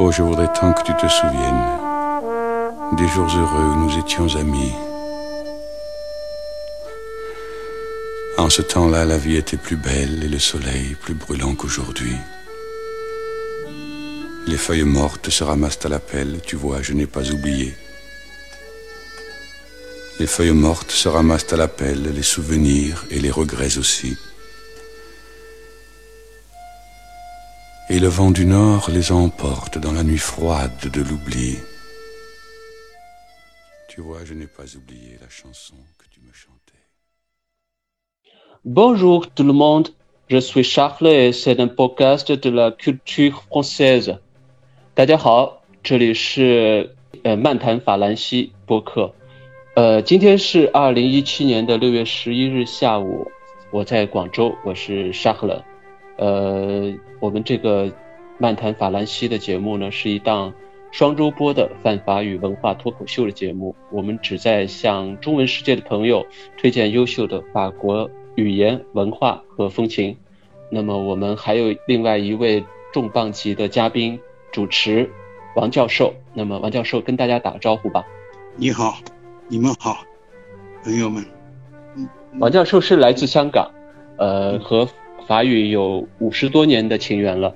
[0.00, 1.66] Oh, je voudrais tant que tu te souviennes
[2.96, 4.72] des jours heureux où nous étions amis.
[8.36, 12.14] En ce temps-là, la vie était plus belle et le soleil plus brûlant qu'aujourd'hui.
[14.46, 17.74] Les feuilles mortes se ramassent à la pelle, tu vois, je n'ai pas oublié.
[20.20, 24.16] Les feuilles mortes se ramassent à la pelle, les souvenirs et les regrets aussi.
[27.97, 31.57] Et le vent du nord les emporte dans la nuit froide de l'oubli.
[33.89, 36.81] Tu vois, je n'ai pas oublié la chanson que tu me chantais.
[38.63, 39.89] Bonjour tout le monde,
[40.29, 44.17] je suis Charles et c'est un podcast de la culture française.
[44.95, 49.13] 大家好，这里是呃漫谈法兰西播客。
[49.75, 53.29] 呃，今天是二零一七年的六月十一日下午，
[53.71, 55.63] 我在广州，我是沙赫勒。
[56.18, 57.90] 呃，我们这个
[58.36, 60.52] 漫谈法兰西的节目呢，是一档
[60.90, 63.74] 双周播的泛法语文化脱口秀的节目。
[63.90, 70.16] 我们旨在向中文世界的朋友推荐优秀的法国语言文化和风情。
[70.70, 72.62] 那么，我们还有另外一位
[72.92, 74.20] 重磅级的嘉宾
[74.52, 75.08] 主持
[75.56, 76.12] 王教授。
[76.34, 78.04] 那么，王教授跟大家打个招呼吧。
[78.56, 78.98] 你好。
[79.50, 80.04] 你们好，
[80.84, 81.24] 朋友们。
[82.38, 83.70] 王教授是来自香港，
[84.18, 84.86] 呃，和
[85.28, 87.54] 法语有五十多年的情缘了。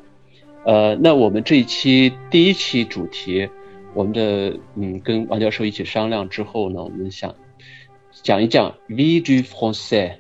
[0.67, 3.49] 呃，那我们这一期第一期主题，
[3.95, 7.35] 我们的嗯，跟王教授一起商量之后呢，我们想
[8.13, 10.13] 讲一讲 vie du français，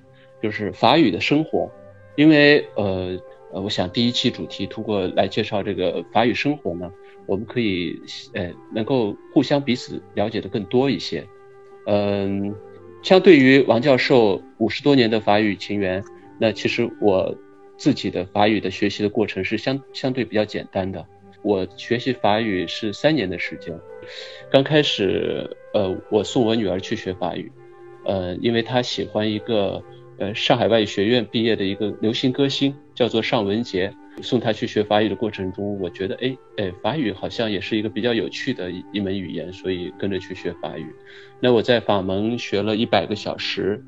[0.42, 1.70] 就是法语的生活。
[2.16, 3.18] 因为呃
[3.52, 6.90] 呃，我想第一期主题通过来介绍这个法语生活呢，
[7.26, 7.94] 我们可以
[8.32, 11.22] 呃能够互相彼此了解的更多一些。
[11.86, 12.54] 嗯，
[13.02, 16.02] 相对于王教授五十多年的法语情缘，
[16.38, 17.36] 那其实我
[17.76, 21.04] 自己的法语的学习的过程是相相对比较简单的。
[21.42, 23.76] 我学习法语是三年的时间，
[24.50, 27.50] 刚开始，呃，我送我女儿去学法语，
[28.04, 29.82] 呃，因为她喜欢一个
[30.18, 33.92] 呃上海外语学院毕业的一个流行歌星，叫做尚雯婕。
[34.20, 40.86] 送她去学法语的过程中，我觉得，哎哎，法语好像也是一个比较有趣的一一门语言，所以跟着去学法语。
[41.40, 43.82] 那我在法门学了一百个小时，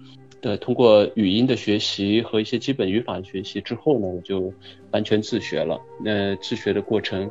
[0.44, 4.54] 呃通过语音的学习和一些基本语法的学习之后呢，我就
[4.92, 5.80] 完全自学了。
[6.04, 7.28] 那自学的过程，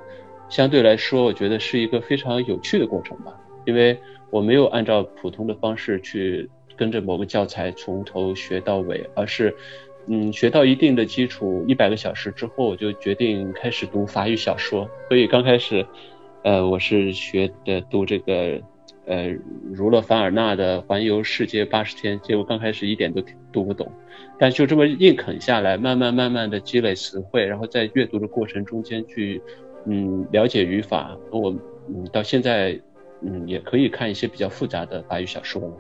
[0.50, 3.34] 相对来说，我觉得是一个非常有趣的过程吧，
[3.66, 3.98] 因为
[4.30, 9.56] 我没有按照普通的方式去跟着某个教材从头学到尾，而是。
[10.06, 14.86] 嗯，学到一定的基础，一百个小时之后，我就决定开始读法语小说。
[15.08, 15.88] 所以刚开始，
[16.44, 18.62] 呃，我是学的读这个，
[19.06, 19.36] 呃，
[19.72, 23.22] 儒勒·凡尔纳的《环游世界八十天》，结果刚开始一点都
[23.52, 23.92] 读不懂，
[24.40, 29.42] 但就这么硬啃下来，慢慢慢慢的积累词汇，然后在阅读的过程中间去，
[29.86, 31.18] 嗯，了解语法。
[31.32, 31.52] 我，
[31.90, 32.80] 嗯，到现在，
[33.22, 35.78] 嗯，也可以看一些比较复杂的法语小说了。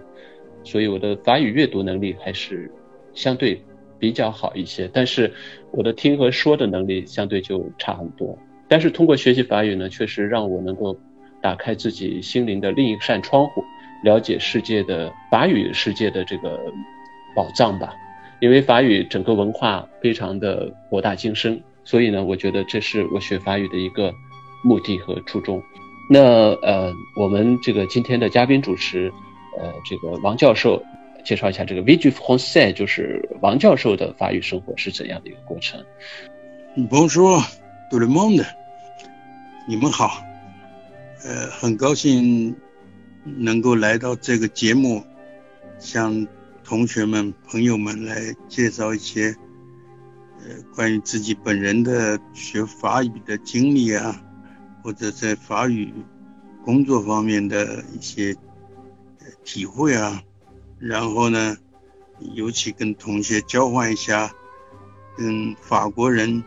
[0.63, 2.71] 所以我的法语阅读能力还是
[3.13, 3.61] 相对。
[3.99, 5.31] 比较好一些，但是
[5.71, 8.37] 我的听和说的能力相对就差很多。
[8.67, 10.99] 但是通过学习法语呢，确实让我能够
[11.43, 13.63] 打开自己心灵的另一扇窗户，
[14.01, 16.57] 了解世界的法语世界的这个
[17.35, 17.93] 宝藏吧。
[18.39, 24.13] 因为法语整个文化非常的博大精深，所以呢，我觉得这是我学法语的一个
[24.63, 25.61] 目的和初衷。
[26.09, 29.11] 那呃，我们这个今天的嘉宾主持，
[29.59, 30.81] 呃，这个王教授。
[31.25, 35.81] 介绍一下这个 v i g i f r a n c a i s 就是王教授的法语生活是怎样的一个过程
[36.75, 37.41] ？Bonjour
[37.89, 38.45] tout le monde，
[39.65, 40.21] 你们好，
[41.23, 42.53] 呃，很高兴
[43.23, 45.01] 能够来到这个节目，
[45.79, 46.27] 向
[46.63, 49.33] 同学们、朋友们来介绍一些
[50.39, 54.21] 呃关于自己本人的学法语的经历啊，
[54.83, 55.93] 或者在法语
[56.65, 58.35] 工作方面的一些
[59.45, 60.21] 体会啊。
[60.77, 61.55] 然后呢，
[62.33, 64.29] 尤其跟同学交换一下，
[65.15, 66.43] 跟法国人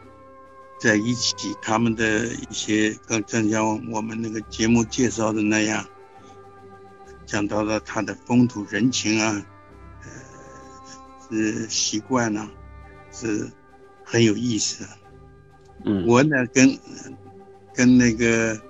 [0.79, 5.87] 在一起，他们的一些，刚正像我们那个节目介绍的那样，
[7.25, 9.47] 讲到了他的风土人情啊，
[10.03, 10.09] 呃，
[11.31, 12.49] 是习惯呢，
[13.13, 13.51] 是
[14.05, 14.87] 很有意思。
[15.85, 16.79] 嗯，我呢跟
[17.75, 18.61] 跟那个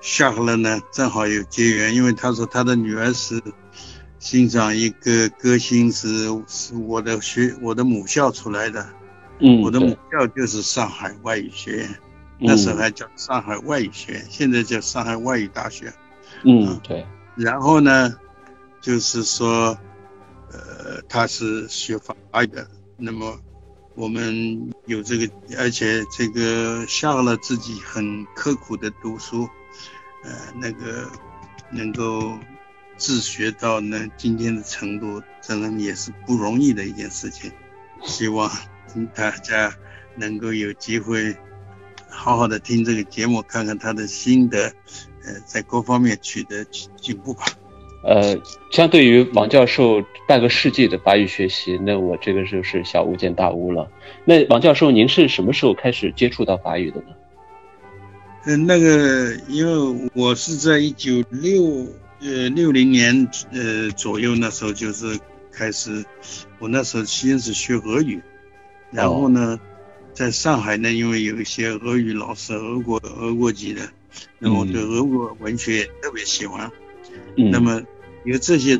[0.00, 3.42] 夏赫勒呢正好有结缘，因为他说他的女儿是。
[4.20, 8.88] 欣赏一个歌星是是我的学我的母校出来的，
[9.40, 11.98] 嗯，我的母校就是上海外语学院，
[12.38, 15.92] 那时候还叫上海外语学院，现在叫上海外语大学，
[16.44, 17.04] 嗯，对。
[17.36, 18.14] 然后呢，
[18.80, 19.76] 就是说，
[20.52, 23.36] 呃，他是学法语的，那么
[23.96, 25.28] 我们有这个，
[25.58, 29.48] 而且这个下了自己很刻苦的读书，
[30.22, 31.10] 呃，那个
[31.72, 32.38] 能够
[32.96, 37.50] 自学到那今天的程度，真的也是不容易的一件事情。
[38.04, 38.48] 希望
[39.14, 39.74] 大家
[40.16, 41.34] 能够有机会
[42.08, 44.72] 好好的听这个节目，看看他的心得，
[45.24, 46.64] 呃，在各方面取得
[46.96, 47.44] 进步吧。
[48.04, 48.38] 呃，
[48.70, 53.90] 相对于王教授半个世纪的法语学习，那我这个就是小巫见大巫了。
[54.26, 57.06] 那王教授，您是什么时候开始接触到法语的呢？
[58.44, 61.86] 嗯，那个，因为我是在一九六
[62.20, 65.18] 呃六零年呃左右那时候就是
[65.50, 66.04] 开始，
[66.58, 68.22] 我那时候先是学俄语，
[68.94, 69.60] 然后呢，
[70.14, 73.82] 在上海呢，因为有一些俄语老师，俄国俄国籍的，
[74.38, 76.70] 那么我对俄国文学也特别喜欢，
[77.36, 77.82] 那么。
[78.26, 78.74] 有这些，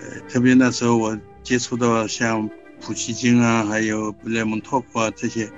[0.00, 5.48] 呃，特别那时候我接触到像普希金啊，还有布雷蒙托夫啊这些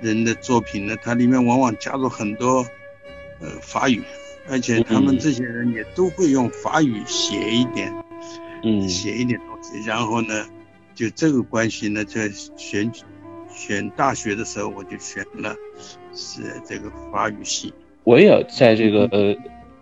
[0.00, 2.64] 人的作品呢，它里面往往加入很多
[3.40, 4.02] 呃法语，
[4.48, 7.94] 而且他们这些人也都会用法语写一点，
[8.64, 9.86] 嗯，写一点东西。
[9.86, 10.46] 然后呢，
[10.98, 12.90] 就这个关系呢，在选
[13.48, 15.54] 选大学的时候，我就选了
[16.12, 17.72] 是这个法语系。
[18.02, 19.36] 我也在这个呃。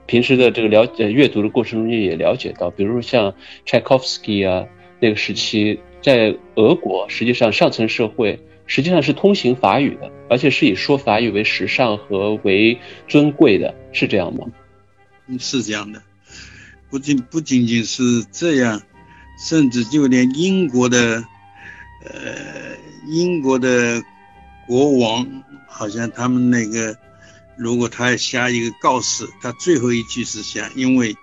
[0.06, 3.34] 平时的这个了解阅读的过程中也了解到，比如说像
[3.64, 4.64] 柴可夫斯基啊，
[5.00, 12.78] 那个时期在俄国，实际上上层社会实际上是通行法语的，而且是以说法语为时尚和为
[13.08, 14.46] 尊贵的，是这样吗？
[15.26, 16.00] 嗯，是这样的。
[16.88, 18.80] 不仅不仅仅是这样，
[19.36, 21.24] 甚至就连英国的，
[22.04, 24.02] 呃，英国的
[24.66, 25.26] 国王
[25.68, 26.96] 好像他们那个。
[27.58, 31.16] 如果他下一个告示，他最后一句是下，因为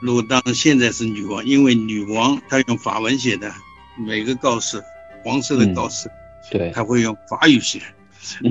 [0.00, 3.52] 如果当现在是女王，因为女王她用法文写的
[3.98, 4.82] 每个告示，
[5.22, 6.10] 黄色的告示，
[6.50, 7.80] 对，他会用法语写，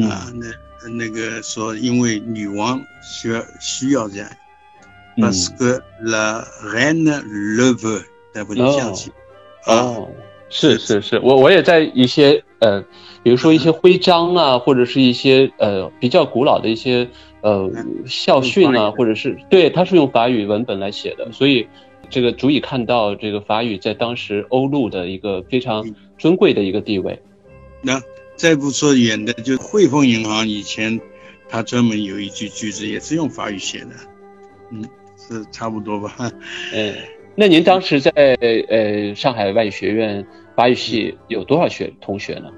[0.07, 4.29] 啊，那那个说，因为女王需要需要这样
[5.17, 8.03] ，parce que la reine le veut，
[8.37, 9.11] 他会这样写，
[9.65, 10.07] 哦，
[10.49, 12.83] 是是是，我我也在一些呃。
[13.23, 17.05] 比如说一些徽章啊，或者是一些呃比较古老的一些
[17.41, 17.69] 呃
[18.05, 21.67] 校训啊，或者是对，它是用法语文本来写的，所以
[22.09, 25.85] 这个足以看到这个法语在当时欧陆的一个非常
[26.17, 27.19] 尊贵的一个地位。
[27.81, 28.01] 那
[28.37, 30.97] 再不说远的，就汇丰银行以前，
[31.49, 33.89] 他专门有一句句子也是用法语写的，
[34.71, 34.85] 嗯，
[35.17, 36.15] 是差不多吧？
[36.73, 36.95] 嗯，
[37.39, 38.11] 那您当时在
[38.67, 40.25] 呃上海外语学院
[40.55, 42.51] 法语系有多少学同学呢？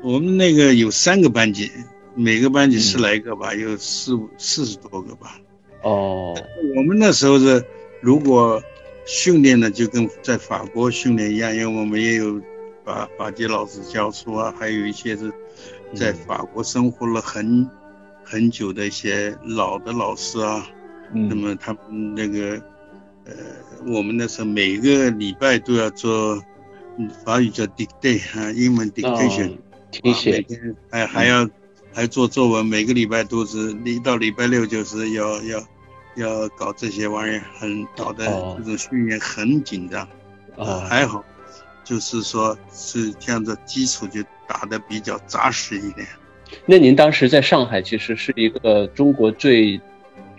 [0.00, 1.68] 我们那个有三个班级，
[2.14, 5.40] 每个班级十来个吧，有四五四十多个吧。
[5.82, 6.32] 哦，
[6.76, 7.64] 我们那时候是
[8.00, 8.62] 如果
[9.04, 12.40] 训练呢，就跟在法国训练一样，因为我们也有
[12.84, 15.32] 法法籍老师教书啊，还有一些是
[15.94, 17.68] 在法国生活了很
[18.22, 20.64] 很久的一些老的老师啊。
[21.12, 21.28] 嗯。
[21.28, 22.62] 那么他们那个
[23.24, 23.32] 呃，
[23.86, 26.42] 我们那时候每个礼拜都要做
[27.24, 29.58] 法语叫 dictate 啊，英文 dictation。
[29.90, 31.48] 听写，每天还还要
[31.92, 35.62] 还做作文，每个礼拜都是一到礼拜六就是要要
[36.16, 38.26] 要搞这些玩意儿，很搞的
[38.56, 40.00] 这种训练很紧张。
[40.56, 41.22] 啊，还好，
[41.84, 46.06] 就是说是这样的基础就打的比较扎实一点。
[46.64, 49.78] 那您当时在上海其实是一个中国最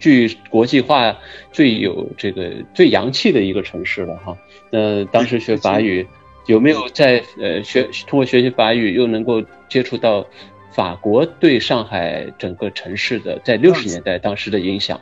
[0.04, 1.18] 具国际化、
[1.52, 4.38] 最有这个最洋气的一个城市了哈。
[4.72, 6.06] 那当时学法语。
[6.46, 10.28] 有没有在呃学通过学习法语，又能够接触到
[10.76, 15.00] 法国对上海整个城市的在六十年代当时的影响？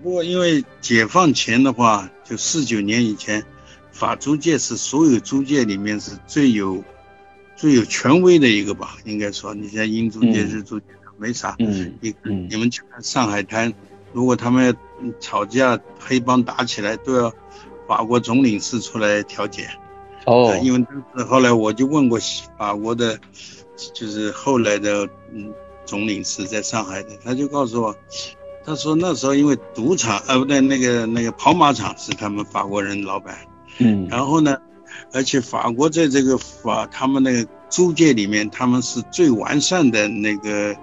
[0.00, 3.42] 不过因为解放前的话，就四九年以前，
[3.90, 6.84] 法租界是所有租界里面是最有
[7.56, 10.86] 最有权威的一个吧，应该说，你像英租界、日租界
[11.18, 11.56] 没啥。
[11.58, 11.92] 嗯。
[12.00, 12.14] 你
[12.48, 13.74] 你们去看上海滩，
[14.14, 14.74] 如果他们
[15.20, 17.30] 吵架、黑帮打起来，都要
[17.86, 19.68] 法国总领事出来调解。
[20.24, 22.18] 哦，因为当时后来我就问过
[22.56, 23.18] 法国的，
[23.92, 25.52] 就是后来的嗯
[25.84, 27.94] 总领事在上海的，他就告诉我，
[28.64, 33.36] 他说那时候因为赌场呃不对那个那个跑马场是他们法国人老板，
[33.80, 34.56] 嗯，然后呢，
[35.12, 40.74] 而且法国在这个法他们那个租界里面，他们是最完善的那个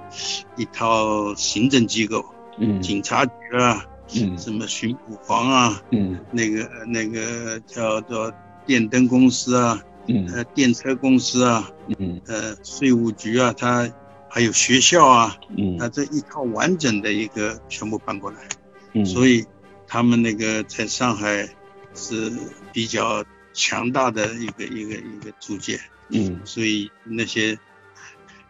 [0.56, 2.24] 一套行政机构，
[2.58, 8.34] 嗯，警察局啊，嗯，什么巡捕房啊，嗯，那个那个叫做。
[8.64, 13.92] 电灯公司啊，嗯，呃，电车公司啊，嗯，呃，税务局啊，他
[14.30, 18.48] 还有学校啊，嗯，他这一套完整的一个全部搬过来，
[18.94, 19.44] 嗯，所以
[19.88, 21.50] 他们那个在上海
[21.96, 22.32] 是
[22.72, 25.80] 比较强大的一个一个一个租界。
[26.10, 26.40] 嗯。
[26.46, 27.58] 所以那些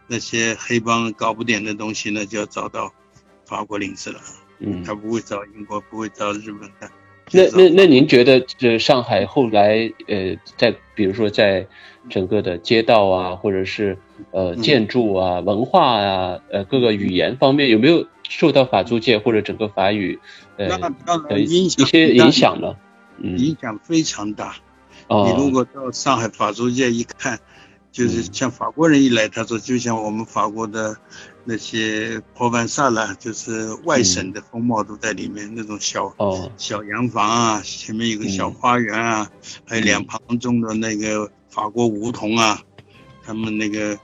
[0.06, 2.92] 那些黑帮搞不点的东西呢，就要找到
[3.52, 4.20] 法国领事了。
[4.60, 4.94] 嗯他。
[4.94, 6.90] 不会找英国，不会找日本的。
[7.32, 11.66] 那那那您觉得这上海后来呃，在比如说在
[12.10, 13.98] 整个的街道啊，或者是
[14.30, 20.18] 呃嗯建筑啊、文化啊、呃各个语言方面，有没有受到法租界或者整个法语
[20.56, 20.68] 呃
[21.28, 22.76] 的一些影响呢？
[23.18, 24.56] 嗯影响非常大。
[25.08, 27.38] 哦，你如果到上海法租界一看，
[27.90, 30.96] 就是嗯像法国人一来，他说就像我们法国的
[31.44, 36.50] 那些破万萨啦，就是外省的风貌都在里面，那种小哦。
[36.56, 39.30] 小洋房啊，前面有个小嗯花园啊，
[39.66, 42.62] 还有两旁种的那个法国梧桐啊，
[43.24, 43.98] 他们那个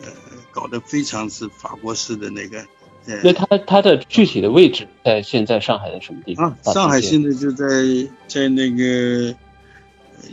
[0.00, 0.06] 呃
[0.50, 2.58] 搞得非常是法国式的那个。
[3.06, 3.20] 呃。
[3.22, 6.50] 那它它的具体的位置在现在上海的什么地方？
[6.50, 7.66] 啊，上海现在就在
[8.26, 9.34] 在那个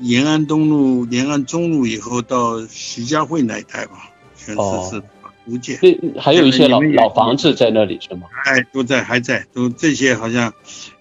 [0.02, 4.88] 延安东路、延安中路以后到徐家汇那一带吧，全哦。
[4.90, 5.08] 是是法
[5.48, 8.28] 租界，那还有一些老老房子在那里是吗？
[8.44, 10.54] 哎，都在还在，都这些好像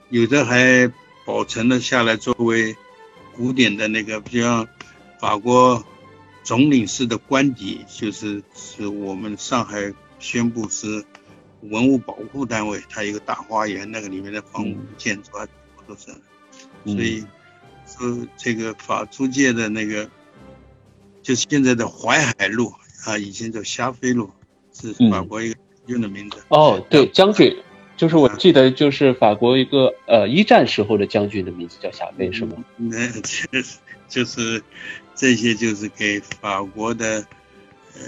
[0.09, 0.89] 有的还
[1.25, 2.77] 保存了下来，作为
[3.35, 4.69] 古典的那个，比方
[5.19, 5.85] 法国
[6.45, 11.05] 总领事的官邸，就是是我们上海宣布是
[11.63, 15.47] 文物保护单位，它有一个大花园，那个里面的房屋嗯建筑啊，
[15.89, 16.13] 都是。
[16.85, 17.25] 嗯所以
[17.85, 20.09] 是这个法租界的那个，
[21.21, 22.73] 就是现在的淮海路
[23.05, 24.31] 啊，以前叫霞飞路，
[24.81, 25.57] 是嗯法国一个
[25.87, 26.39] 用的名字。
[26.49, 27.57] 哦，对，将军，
[27.97, 32.57] 就是我记得就是法国一个呃一战时候的将军的名字叫夏飞是吗？
[32.77, 33.63] 那这
[34.09, 34.63] 就是
[35.15, 37.25] 这些，就是给法国的
[37.95, 38.03] 呃，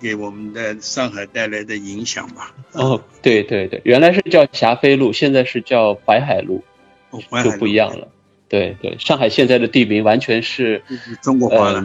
[0.00, 2.54] 给我们的上海带来的影响吧。
[2.72, 6.62] 哦，对对对，原来是叫霞飞路，现在是叫淮海路，
[7.10, 8.06] 哦，淮海就不一样了。
[8.50, 10.82] 对对，上海现在的地名完全是
[11.22, 11.82] 中国化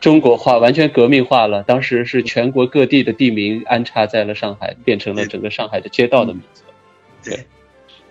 [0.00, 1.62] 中国化，完全革命化了。
[1.62, 6.62] 当时是全国各地的地名安插在了上海，变成了整个上海的街道的名字。
[7.22, 7.46] 对，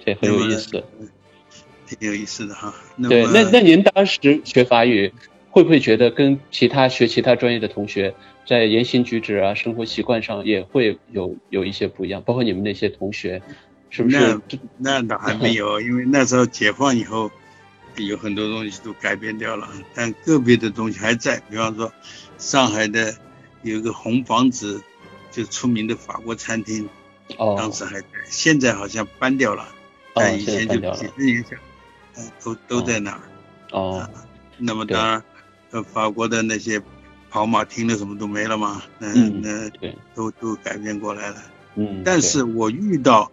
[0.06, 0.82] 这很有意思。
[1.86, 2.74] 挺有意思的哈。
[3.10, 5.12] 对，那那您当时学法语，
[5.50, 8.14] 会不会觉得跟其他学其他专业的同学
[8.46, 12.24] 在言行举止啊、生活习惯上也会有有一些不一样？
[12.26, 13.42] 包括你们那些同学，
[13.90, 14.18] 是不是
[14.78, 15.02] 那？
[15.02, 17.32] 那倒还没有，因为那时候解放以后，
[18.06, 21.42] 有很多东西都改变掉了，但个别的东西还在。
[21.50, 21.92] 比方说，
[22.38, 23.14] 上海的
[23.64, 24.82] 有一个红房子，
[25.32, 26.88] 就出名的法国餐厅，
[27.38, 29.64] 哦当时还在，现在好像搬掉了，
[30.14, 30.76] 哦，但以前就。
[30.94, 31.58] 几十年前，
[32.18, 33.20] 嗯，都都在那儿。
[33.72, 34.08] 哦，
[34.58, 35.24] 那么当然，
[35.72, 36.82] 呃，法国的那些
[37.30, 41.44] 跑马厅的什么都没了嘛，那嗯那对，都都改变过来了。
[41.76, 43.32] 嗯，但是我遇到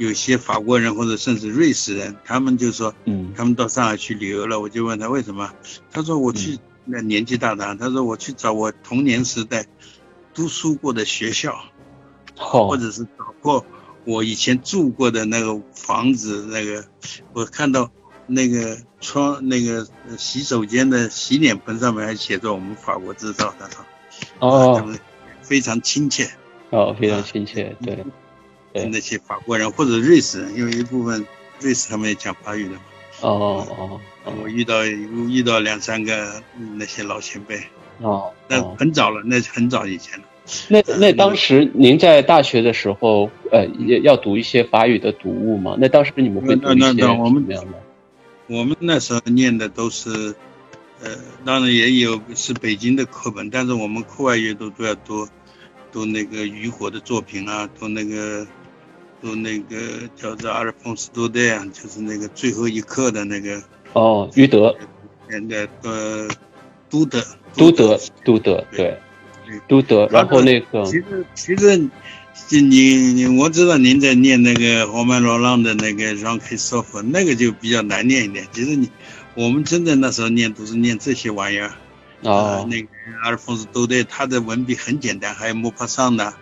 [0.00, 3.34] 有些法国人或者甚至瑞士人，他们就说，嗯。
[3.36, 5.52] 他们到上海去旅游了，我就问他为什么，
[5.90, 9.66] 他说我去，那年纪大的，他说我去找我童年时代
[10.32, 11.54] 读书过的学校，
[12.34, 13.66] 或哦，者是找过
[14.06, 16.82] 我以前住过的那个房子，那个
[17.34, 17.90] 我看到
[18.26, 23.84] 那个窗那个呃洗手间的洗脸盆上面还写着我们法国制造，他说，
[24.38, 24.82] 哦。
[24.86, 24.98] 们
[25.42, 26.30] 非常亲切。
[26.70, 28.04] 哦，非常亲切，对，对
[28.72, 31.26] 那些法国人或者瑞士人，因为一部分
[31.60, 32.80] 瑞士他们也讲法语的嘛。
[33.22, 37.60] 哦哦哦我遇到遇到两三个嗯那些老前辈，
[38.00, 40.24] 哦，那哦很早了，那很早以前了。
[40.68, 45.76] 那那当时您在大学的时候，呃，也要读一些法语的读物吗？
[45.78, 47.82] 那当时你们会读一那些我们什么样的？
[48.46, 50.34] 我们那时候念的都是，
[51.02, 51.10] 呃，
[51.44, 55.28] 当然也有是北京的课本，但是我们课外阅读都要读，
[55.92, 58.46] 读那个雨果的作品啊，读那个，
[59.20, 59.76] 读那个
[60.16, 63.62] 叫做阿尔丰斯多代啊，就是那个最后一课的那个，
[63.92, 64.74] 哦，于德、
[65.30, 66.28] 现在呃，
[66.88, 67.24] 都德，
[67.56, 68.98] 都德、都德，对，
[69.68, 70.06] 都德。
[70.10, 71.78] 然后那个其实其实，
[72.48, 78.46] 就你你我知道您在念那个罗曼罗浪的那个 Jean Christophe，那个就比较难念一点。
[78.52, 78.90] 其实你
[79.34, 81.68] 我们真的那时候念都是念这些玩意儿。
[82.22, 82.88] 啊哦那个
[83.22, 86.34] 阿尔丰斯都德他的文笔很简单，还有莫泊桑的，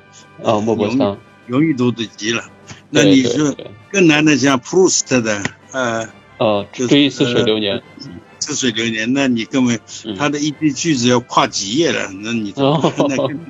[0.43, 1.17] 哦，莫泊桑，
[1.49, 2.45] 容易读得极了。
[2.91, 3.55] 那你说
[3.91, 7.83] 更难的像普鲁斯特的，呃，哦，就是追忆似水流年，
[8.39, 12.81] 似水流年，那你根本嗯他的一句句子要跨几页了，那你更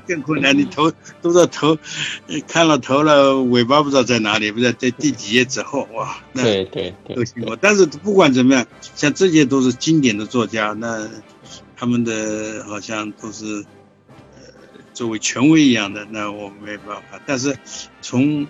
[0.06, 0.56] 更困难。
[0.56, 0.90] 你头
[1.22, 1.78] 读到头，
[2.26, 7.54] 呃看了头了，尾巴不知道在哪里，不知道在第几页之后，哇，那对对对都辛苦。
[7.60, 11.08] 但是不管怎么样，像这些都是经典的作家，那
[11.76, 13.64] 他们的好像都是呃
[14.98, 17.20] 作为权威一样的，那我没办法。
[17.24, 17.56] 但是
[18.02, 18.48] 从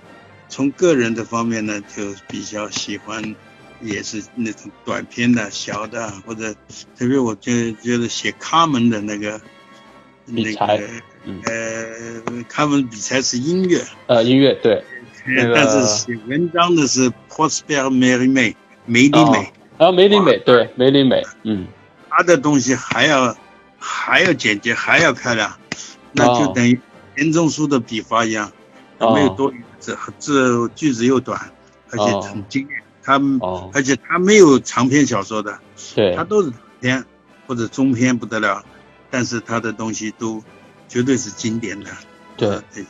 [0.49, 3.35] 从个人的方面呢，就比较喜欢。
[3.81, 6.53] 也是那种短篇的、小的，或者
[6.97, 9.41] 特别我就觉得写卡门的那个
[10.25, 10.81] 那个
[11.25, 11.41] 嗯。
[11.45, 14.83] 呃，卡门比赛是音乐，呃，音乐对，
[15.25, 19.31] 那个但是写文章的是 Prosper Merimee 梅里哦。
[19.31, 21.69] 美，然后梅里美对梅里美，嗯，
[22.11, 23.37] 他的东西还要
[23.79, 25.57] 还要简洁，还要漂亮，
[26.13, 26.79] 那就哦等于
[27.17, 28.51] 钱钟书的笔法一样，
[28.99, 31.51] 哦没有多余的字，字句子又短，
[31.91, 32.81] 而且哦很精炼。
[33.03, 35.59] 他哦，而且他没有长篇小说的，
[35.95, 37.05] 对他，都是短篇
[37.47, 38.63] 或者中篇不得了，
[39.11, 40.43] 但是他的东西都
[40.89, 41.91] 绝对是经典的。
[42.37, 42.85] 对呃对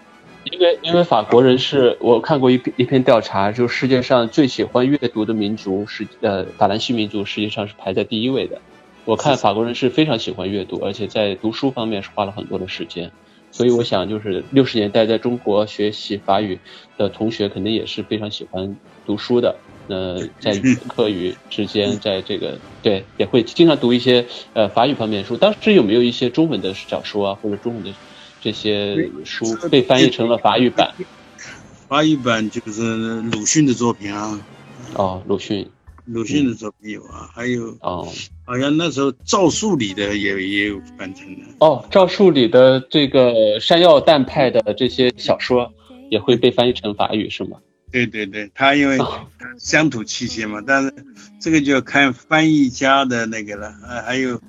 [0.50, 8.60] 因为因为法国人是我看过一篇一篇调查，就是世界上最喜欢阅读的民族是呃法兰西民族，实际上是排在第一位的。
[9.08, 13.10] 我看法国人是非常喜欢阅读，而且在读书方面是花了很多的时间。
[13.50, 16.58] 所以我想，就是六十年代在中国学习法语
[16.98, 19.56] 的同学，肯定也是非常喜欢读书的。
[19.86, 25.38] 呃，在语言课余之间，在这个对也会经常读一些呃法语方面的书。
[25.38, 27.94] 当时有没有一些中文的小说啊，或者中文的
[28.42, 30.92] 这些书被翻译成了法语版？
[31.88, 34.38] 法语版就是鲁迅的作品啊，
[34.92, 35.70] 哦，鲁迅
[36.08, 38.08] 鲁迅的作品有啊，还有哦
[38.44, 41.42] 好像那时候赵树理的也也有翻成的。
[41.60, 45.70] 哦，赵树理的这个山药蛋派的这些小说
[46.10, 47.58] 也会被翻译成法语是吗？
[47.90, 49.26] 对对对，他因为哦
[49.58, 50.92] 乡土气息嘛，但是
[51.40, 54.40] 这个就要看翻译家的那个了，呃，还有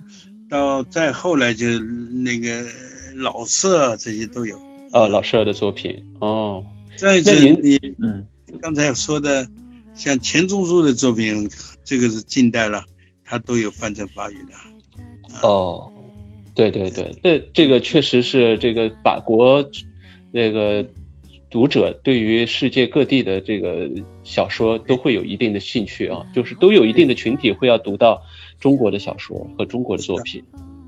[0.50, 2.66] 到再后来就那个
[3.16, 4.58] 老舍这些都有。
[4.92, 6.66] 哦，老舍的作品哦，
[6.98, 8.26] 再一次那您你嗯
[8.62, 9.48] 刚才说的，
[9.96, 11.50] 像钱钟书的作品，
[11.84, 12.84] 这个是近代了，
[13.24, 15.48] 他都有翻成法语的。
[15.48, 15.92] 哦，
[16.56, 19.70] 对对对，这这个确实是这个法国
[20.32, 20.86] 那个
[21.50, 23.90] 读者对于世界各地的这个
[24.24, 28.22] 小说都会有一定的兴趣啊，就是都有一定的群体会要读到
[28.60, 30.44] 中国的小说和中国的作品。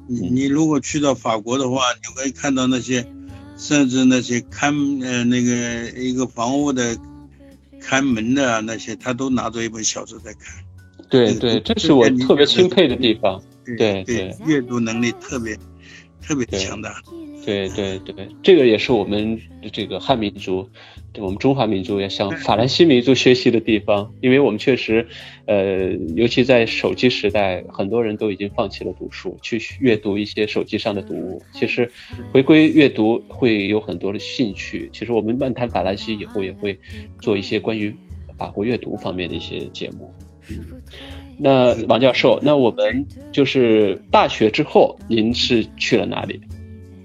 [0.08, 3.06] 你你如果去到法国的话，你会看到那些，
[3.58, 6.98] 甚至那些看呃那个一个房屋的
[7.82, 10.64] 看门的啊那些，他都拿着一本小说在看。
[11.10, 13.42] 对对，这是我特别钦佩的地方。
[13.78, 15.58] 对对，阅读能力特别
[16.22, 17.02] 特别强大。
[17.44, 19.40] 对对对，这个也是我们
[19.74, 20.70] 这个汉民族，
[21.18, 25.06] 我们中华民族要向法兰西民族学习的地方，因为我们确实，
[25.46, 31.42] 呃，尤其在手机时代，很多人都已经放弃了读书，去阅读一些手机上的读物。
[31.52, 31.92] 其实，
[32.32, 34.90] 回归阅读会有很多的兴趣。
[34.94, 36.80] 其实我们漫谈法兰西以后也会
[37.20, 37.94] 做一些关于
[38.38, 40.10] 法国阅读方面的一些节目。
[40.50, 40.82] 嗯，
[41.38, 46.40] 那王教授，那我们就是大学之后，您是去了哪里？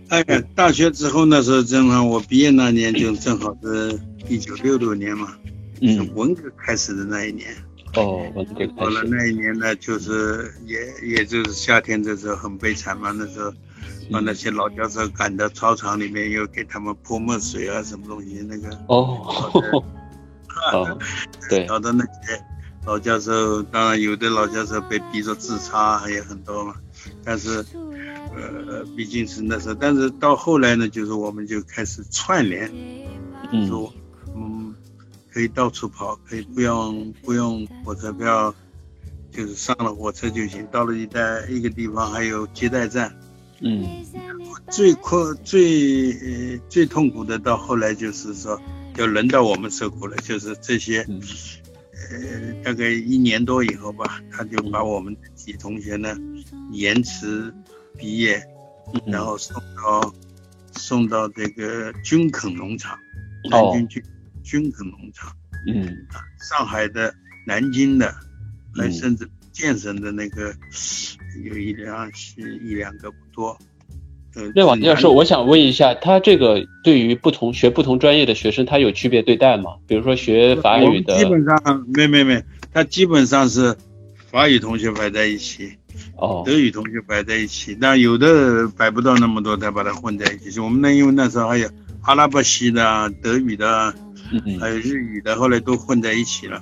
[0.08, 5.36] 哎呀，大学之后那时候正好我毕业那年就正好是一九六六年嘛，
[5.80, 7.48] 是嗯，文革开始的那一年。
[7.94, 10.78] 哦，文革开好了，那一年呢，就是也
[11.16, 13.52] 也就是夏天的时候很悲惨嘛，那时候
[14.12, 18.68] 把那些老教授赶到操场里面，又给他们泼墨水啊，什么东西，那个。
[18.88, 19.52] 哦，
[20.72, 20.98] 哦，
[21.48, 22.10] 对，搞的那些
[22.86, 26.74] 老教授，当然有的老教授被逼着自杀，还有很多嘛。
[27.24, 27.64] 但是，
[28.34, 32.70] 呃，毕竟是那时候，但是到后来呢，就是我们就开始串联，
[33.52, 33.92] 嗯，说，
[34.34, 34.74] 嗯，
[35.32, 38.54] 可以到处跑，可以不用不用火车票，
[39.30, 40.66] 就是上了火车就行。
[40.70, 43.14] 到了一带一个地方，还有接待站。
[43.60, 44.04] 嗯，
[44.70, 48.60] 最困最呃最痛苦的，到后来就是说，
[48.96, 51.20] 要轮到我们受苦了，就是这些，嗯
[52.10, 56.16] 呃，大概一年多以后吧，他就把我们几同学呢
[56.72, 57.52] 延迟
[57.96, 58.36] 毕业，
[58.94, 60.14] 嗯然后送到
[60.72, 62.96] 送到这个军垦农场，
[63.50, 63.72] 哦。
[63.72, 64.02] 南京军
[64.42, 65.34] 军垦农场，
[65.66, 66.06] 嗯，
[66.48, 67.14] 上海的、
[67.46, 68.12] 南京的，
[68.74, 68.92] 还嗯。
[68.92, 70.54] 甚至建省的那个
[71.44, 73.58] 有一两是一两个不多。
[74.36, 79.76] 呃，那王教授，我想问一下，他这个对于不同学不同专业的学生，他有区别对待吗？
[79.86, 83.74] 比如说学法语的，基本上没没没，他基本上是
[84.30, 85.70] 法语同学摆在一起，
[86.18, 90.60] 哦，德语同学摆在一起，但有的摆不到那么多，他把它混在一起。
[90.60, 91.66] 我们那因为那时候还有
[92.02, 93.94] 阿拉伯系的啊、德语的
[94.60, 96.60] 还有日语的，后来都混在一起了。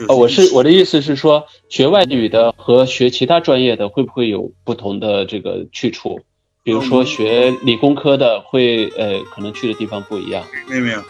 [0.00, 6.20] 就哦，我是我的意思是说，学外语的和学其他专业的会不会有不同的这个去处？
[6.64, 10.42] 比如说学理工科的会呃，可能去的地方不一样。
[10.66, 11.04] 没有没有，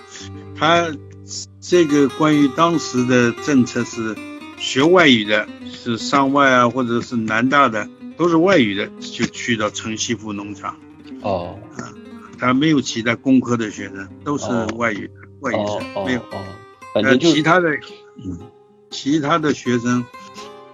[0.59, 0.85] 他
[1.61, 4.17] 这个关于当时的政策是，
[4.59, 10.77] 学外语的是上外啊，或者是南大的都是外语的，就去到城西湖农场。
[11.23, 11.57] 哦
[12.37, 16.21] 他没有其他工科的学生，都是哦外语的，外语哦生没有。
[16.21, 16.45] 哦，
[16.93, 17.71] 反呃，正就是其他的
[18.17, 18.39] 嗯
[18.91, 20.05] 其他的学生，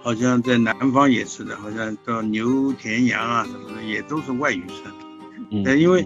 [0.03, 4.91] 好像在南方也是的，好像到牛田洋啊什么的，也都是外语生。
[5.51, 6.05] 嗯，呃因为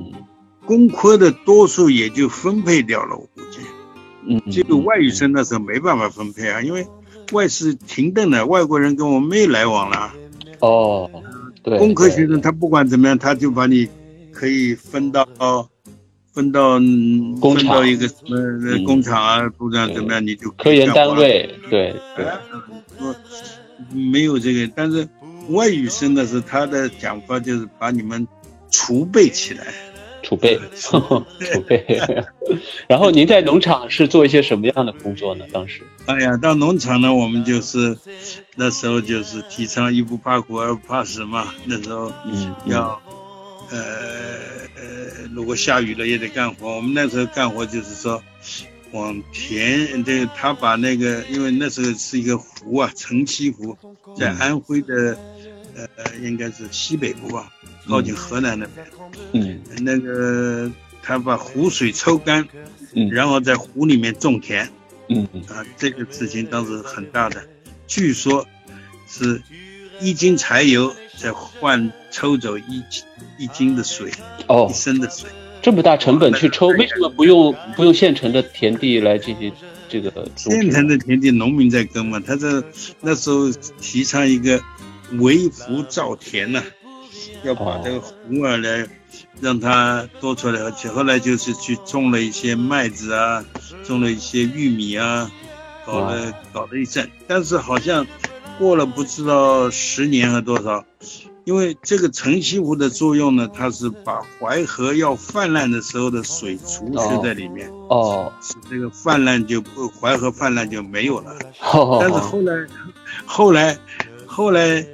[0.66, 3.60] 工科的多数也就分配掉了，我估计。
[4.28, 6.86] 嗯，这个外语生那时候没办法分配啊，因为
[7.32, 10.12] 外事停顿了，外国人跟我们没来往了。
[10.60, 11.10] 哦，
[11.64, 13.88] 对，工科学生他不管怎么样，他就把你
[14.32, 15.28] 可以分到
[16.34, 20.92] 分到嗯工厂分到一个什么工厂啊，部长怎么样，你就可科研。
[20.92, 22.26] 单位，对对，
[23.92, 25.08] 没有这个，但是
[25.50, 28.28] 外语生的是他的讲法就是把你们
[28.72, 29.74] 储备起来。
[30.24, 31.00] 储备 储
[31.68, 32.02] 备。
[32.90, 35.46] 然后您在农场是做一些什么样的工作呢？
[35.54, 35.84] 当时？
[36.08, 37.96] 哎呀，到农场呢，我们就是
[38.56, 41.54] 那时候就是提倡一不怕苦，二不怕死嘛。
[41.66, 43.00] 那时候嗯，要，
[43.70, 43.78] 呃
[44.78, 46.76] 呃，如果下雨了也得干活。
[46.76, 48.24] 我们那时候干活就是说，
[48.92, 53.78] 往田这个他把那个，因为那时候是一个湖啊，城西湖，
[54.18, 55.18] 在嗯安徽的，
[55.76, 55.88] 呃，
[56.22, 57.52] 应该是西北部吧，
[57.88, 58.86] 靠近河南那边。
[59.34, 60.72] 嗯那个
[61.02, 62.48] 他把湖水抽干，
[62.94, 64.70] 嗯然后在湖里面种田。
[65.08, 67.44] 嗯嗯啊，这个事情当时很大的，
[67.86, 68.48] 据说
[69.08, 69.42] 是
[70.02, 73.04] 一斤柴油在换抽走一斤
[73.38, 74.12] 一斤的水，
[74.48, 75.30] 哦一，升的水。
[75.66, 79.52] 这么大成本去抽，为什么不用不用现成的田地来进行
[79.90, 80.52] 这个种植？
[80.52, 82.64] 现成的田地农民在耕嘛，他这
[83.02, 83.50] 那时候
[83.82, 84.62] 提倡一个
[85.14, 86.62] 围湖造田呐、
[87.44, 88.88] 要把这个湖啊来
[89.42, 93.44] 让它多出来，而且后来就是去种了一些麦子啊，
[93.84, 95.32] 种了一些玉米啊，
[95.84, 98.06] 搞了搞了一阵，但是好像
[98.60, 100.86] 过了不知道十年和多少，
[101.46, 111.32] 因为这个城西湖的作用呢，它是把淮河要泛滥的时候的水储蓄在里面，哦，使这个泛滥就不淮河泛滥就没有了。
[111.72, 112.68] 哦但是后来，
[113.26, 113.78] 后来，
[114.26, 114.86] 后来，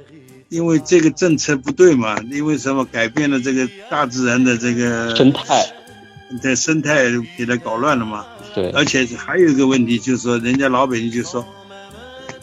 [0.50, 5.64] 因为这个政策不对嘛，因为什么改变了这个大自然的这个生态，
[6.42, 7.04] 的生态
[7.38, 8.26] 给它搞乱了嘛。
[8.54, 11.42] 对，而且还有一个问题就是说，人家老百姓就说，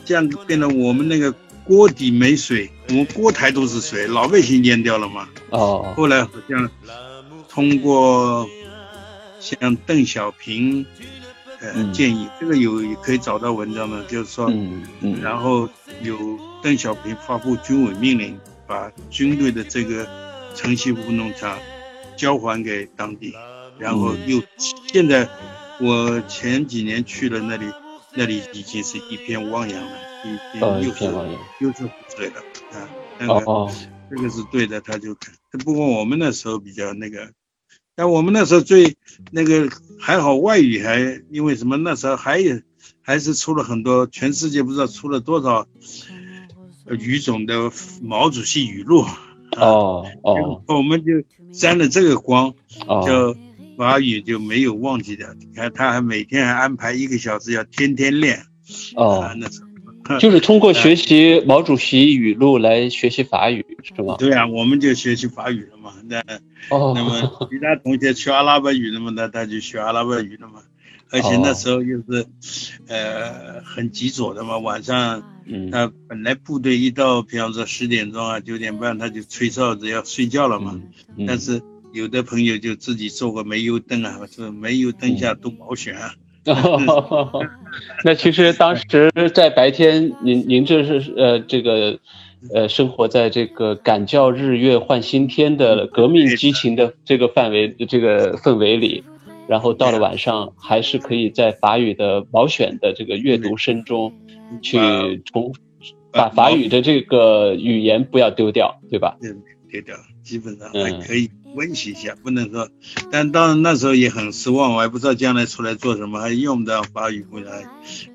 [0.03, 1.31] 这样变得我们那个
[1.63, 5.29] 锅底没水，我们锅台都是水，老百姓淹掉了嘛。
[5.51, 6.69] 哦，后来好像
[7.47, 8.47] 通过
[9.39, 10.85] 像邓小平
[11.61, 11.93] 呃、嗯。
[11.93, 14.47] 建议，这个有也可以找到文章的，就是说。
[14.49, 15.69] 嗯嗯，然后
[16.01, 16.17] 有
[16.63, 20.07] 邓小平发布军委命令，把军队的这个
[20.55, 21.59] 城西湖农场
[22.17, 23.33] 交还给当地，
[23.77, 24.41] 然后又
[24.87, 25.27] 现在
[25.79, 27.65] 我前几年去了那里，
[28.13, 29.91] 那里已经是一片汪洋了，
[30.25, 32.35] 一哦，片又是一片汪洋，又是湖水了
[32.71, 33.71] 啊，那个
[34.09, 35.15] 这个是对的，他就
[35.63, 37.31] 不过我们那时候比较那个。
[37.95, 38.95] 但我们那时候最
[39.29, 41.75] 那个还好，外语还因为什么？
[41.75, 42.61] 那时候还有
[43.01, 45.67] 还是出了很多，全世界不知道出了多少
[46.85, 47.69] 呃语种的
[48.01, 49.05] 毛主席语录。
[49.57, 51.11] 哦哦我们就
[51.51, 52.53] 沾了这个光，
[52.87, 53.35] 哦，就
[53.75, 55.33] 法语就没有忘记掉。
[55.33, 58.45] 你看，他还每天还安排一个小时要天天练。
[58.95, 59.68] 哦啊，，那时候。
[60.19, 64.15] 就是通过学习毛主席语录来学习法语，是吗？
[64.17, 65.93] 对啊，我们就学习法语了嘛。
[66.05, 66.19] 那
[66.69, 70.61] 哦，那么其他同学学阿拉伯语的嘛，那他就学阿拉伯语了嘛。
[71.11, 72.25] 而且那时候又是，
[72.87, 74.57] 呃，很急左的嘛。
[74.59, 80.79] 晚上嗯他本来部队一到，比方说十点钟啊、九点半，他就吹哨子要睡觉了嘛。
[81.17, 81.61] 嗯，但是
[81.93, 86.13] 有的朋友就自己做个煤油灯啊，是煤油灯下读毛选啊。
[86.45, 87.41] 哦，
[88.03, 91.99] 那其实当时在白天，您您这是呃这个
[92.53, 99.03] 呃生活在这个赶教日月换新天的革命激情的这个范围这个氛围里，
[99.47, 104.13] 然后到了晚上还是可以在法语的毛选的这个阅读声中
[104.61, 104.77] 去
[105.25, 105.53] 重
[106.11, 109.15] 把法语的这个语言不要丢掉，对吧？
[109.21, 112.69] 嗯，丢掉，基本上嗯还可以温习一下，不能说。
[113.11, 117.67] 但当然那时候也很失望，我还不知道将来出来做什么，还用不到法语回来。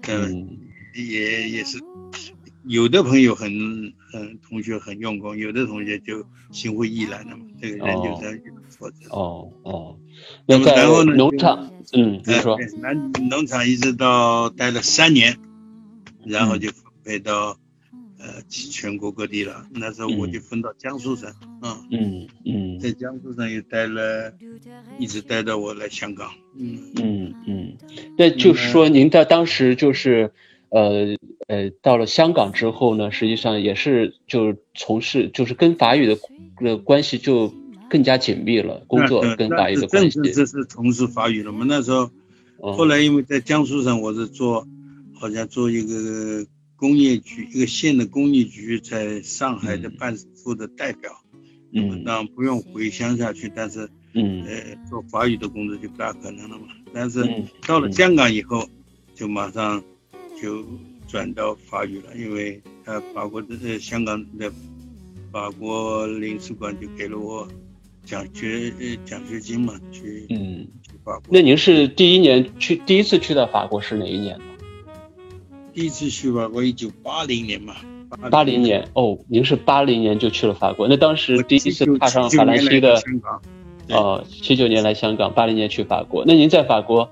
[0.09, 0.59] 嗯，嗯
[0.95, 1.81] 也也是，
[2.65, 7.45] 有的朋友很很同学很用功，有的同学就心灰意冷了嘛。
[7.61, 8.39] 这个人就这样
[8.71, 8.97] 挫折。
[9.11, 9.99] 哦哦，
[10.47, 12.57] 那么然后呢农场，嗯，你哎说，
[13.29, 15.39] 农场一直到待了三年，
[16.25, 17.59] 然后就分配到
[18.25, 19.67] 呃全国各地了。
[19.71, 21.31] 那时候我就分到江苏省，
[21.63, 24.33] 嗯，嗯嗯在江苏省也待了，
[24.99, 26.79] 一直待到我来香港，嗯。
[26.97, 27.77] 嗯嗯，
[28.17, 30.33] 那就是说，您在当时就是，
[30.71, 36.17] 呃呃，到了香港之后呢，实际上也是就从事就是跟法语的
[36.61, 37.53] 呃关系就
[37.91, 41.67] 更加紧密了，工作跟法语的关系这是从事法语了嘛？
[41.69, 42.11] 那时候，
[42.63, 44.67] 嗯后来因为在江苏省，我是做，
[45.13, 46.47] 好像做一个
[46.85, 51.11] 工业局，一个县的工业局在上海的嗯办事处的代表，
[51.73, 56.67] 嗯当然不用回乡下去，但是嗯呃做法语的工作就不大可能了嘛。
[56.93, 58.69] 但是嗯到了香港以后，
[59.15, 59.83] 就马上
[60.39, 60.63] 就
[61.09, 64.53] 转到法语了，因为呃法国的呃香港的
[65.33, 67.49] 法国领事馆就给了我
[68.05, 70.69] 奖学呃奖学金嘛，去嗯。
[70.83, 71.23] 去法国。
[71.31, 74.45] 那您是第一年去，第一次去到法国是哪一年呢？
[75.75, 77.75] 第一次去法国，一九八零年嘛，
[78.31, 80.87] 八零年哦，您是八零年就去了法国。
[80.87, 83.43] 那当时第一次踏上79法兰西的年来香港，
[83.89, 86.25] 对呃，七九年来香港，八零年去法国。
[86.25, 87.11] 那您在法国，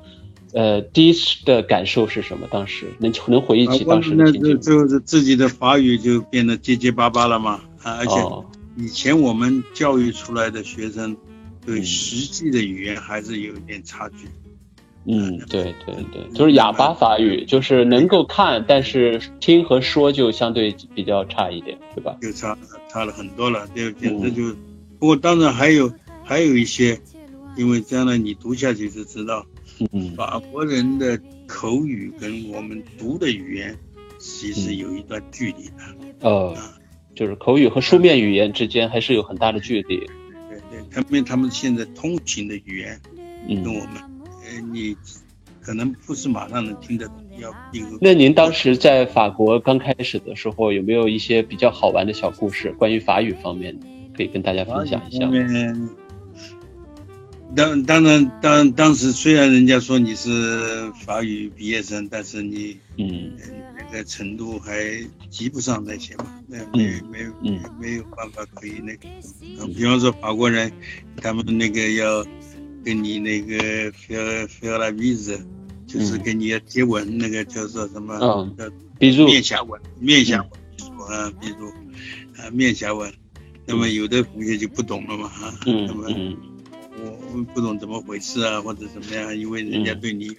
[0.52, 2.46] 呃，第一次的感受是什么？
[2.52, 4.60] 当时能能回忆起当时的情景？
[4.60, 8.44] 就是自己的法语就变得结结巴巴了嘛，啊，而且哦，
[8.76, 11.16] 以前我们教育出来的学生
[11.66, 14.28] 对嗯实际的语言还是有一点差距。
[15.04, 22.16] 嗯，对对对，就是哑巴法语，就是能够看，但是听和说就相对比较差一点，对吧？
[22.20, 22.56] 就差
[22.88, 24.56] 差了很多了，就简直嗯就。
[24.98, 27.00] 不过当然还有还有一些，
[27.56, 29.44] 因为将来你读下去就知道，
[29.90, 33.76] 嗯法国人的口语跟我们读的语言
[34.20, 35.72] 其实有一段距离的。
[36.20, 36.56] 呃，
[37.16, 39.96] 就是口语和书面语言之间还是有很大的距离。
[40.48, 43.00] 对对，他们他们现在通行的语言
[43.48, 44.11] 跟嗯，我们，呃，
[44.60, 44.96] 你
[45.60, 53.86] 可能不是马上能听得懂，要有那您当时在法国刚开始的时候，有没有一些比较好玩的小故事，关于法语方面的，
[54.16, 55.30] 可以跟大家分享一下
[57.54, 63.32] 当当然当当时虽然人家说你是法语毕业生，但是你嗯。
[63.38, 64.72] 呃那个程度还
[65.28, 67.02] 及不上那些嘛，那没嗯。
[67.10, 69.06] 没没有办法可以那个，
[69.58, 70.72] 呃比方说法国人，
[71.20, 72.24] 他们那个要
[72.84, 75.38] 跟你那个 faire faire la bise，
[75.86, 76.22] 就是嗯。
[76.22, 78.14] 跟你要接吻，那个叫做什么？
[78.20, 79.26] 嗯叫比如。
[79.26, 81.68] 面颊吻，面颊吻，啊，比如
[82.36, 83.12] 啊面颊吻，
[83.66, 86.36] 那么有的同学就不懂了嘛，哈，嗯那么嗯。
[86.98, 90.00] 我我不懂怎么回事啊，或者怎么样，因为人家嗯。
[90.00, 90.36] 对你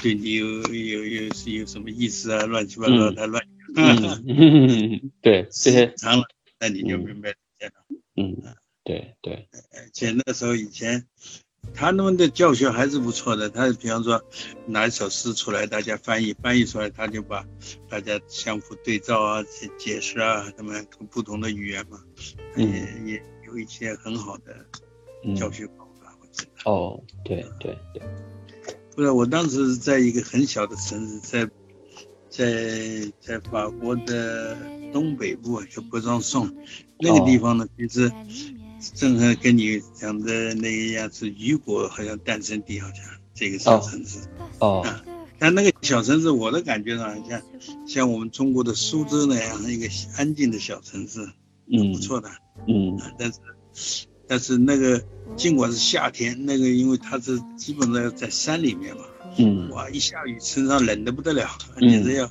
[0.00, 3.42] 对你有有有是有什么意思啊，乱七八糟，的乱，
[3.74, 4.24] 嗯。
[4.28, 6.24] 嗯，对时间，长了，
[6.60, 7.00] 那你就嗯。
[7.04, 7.36] 明白了。
[8.16, 8.36] 嗯
[8.84, 11.04] 对对，而且那时候以前，
[11.74, 13.48] 他们的教学还是不错的。
[13.48, 14.22] 他比方说
[14.66, 17.44] 拿一首诗出来，大家翻译，翻译出来，他就把
[17.88, 22.00] 大家相互对照啊、解解释啊，他们不同的语言嘛，
[22.56, 24.66] 嗯也也有一些很好的
[25.24, 26.14] 嗯教学方法。
[26.20, 28.02] 我觉得，哦，对对对，
[28.96, 31.50] 不是，我当时在一个很小的城市，在
[32.28, 34.56] 在在法国的
[34.92, 36.50] 东北部叫博藏颂，
[36.98, 38.10] 那个地方呢，其实
[38.94, 44.18] 正好跟你讲的那个样子，雨果好像诞生地，好像这个小城市。
[44.58, 44.84] 哦
[45.40, 47.40] 但那个小城市，我的感觉上像
[47.86, 51.28] 像我们中国的苏州那样一个安静的小城市，
[51.70, 52.28] 嗯不错的。
[52.66, 55.00] 嗯但是但是那个
[55.36, 59.04] 尽管是夏天，那个因为它是基本上在山里面嘛，
[59.38, 62.30] 嗯哇，一下雨身上冷的不得了，嗯简直要。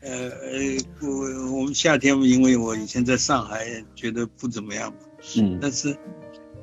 [0.00, 4.98] 呃呃，我我们夏天，因为我以前在上海，觉得不怎么样嘛。
[5.38, 5.96] 嗯但是，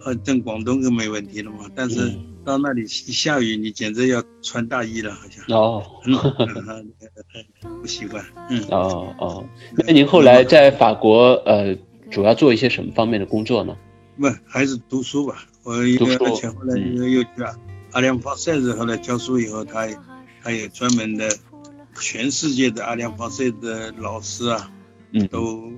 [0.04, 1.70] 呃，在广东就没问题了嘛。
[1.76, 5.44] 但是嗯到那里下雨，你简直要穿大衣了，好像。
[5.56, 6.92] 哦嗯，
[7.82, 8.26] 不习惯。
[8.50, 9.46] 嗯，哦哦，
[9.78, 11.76] 那您后来在法国呃，
[12.10, 13.76] 主要做一些什么方面的工作呢？
[14.18, 15.44] 不，还是读书吧。
[15.64, 17.56] 我一个，读书而且后来又又去啊，
[17.92, 19.88] 阿联防塞子，后来教书以后，他
[20.42, 21.30] 他有专门的，
[22.00, 24.72] 全世界的阿联防塞的老师啊，
[25.12, 25.72] 嗯，都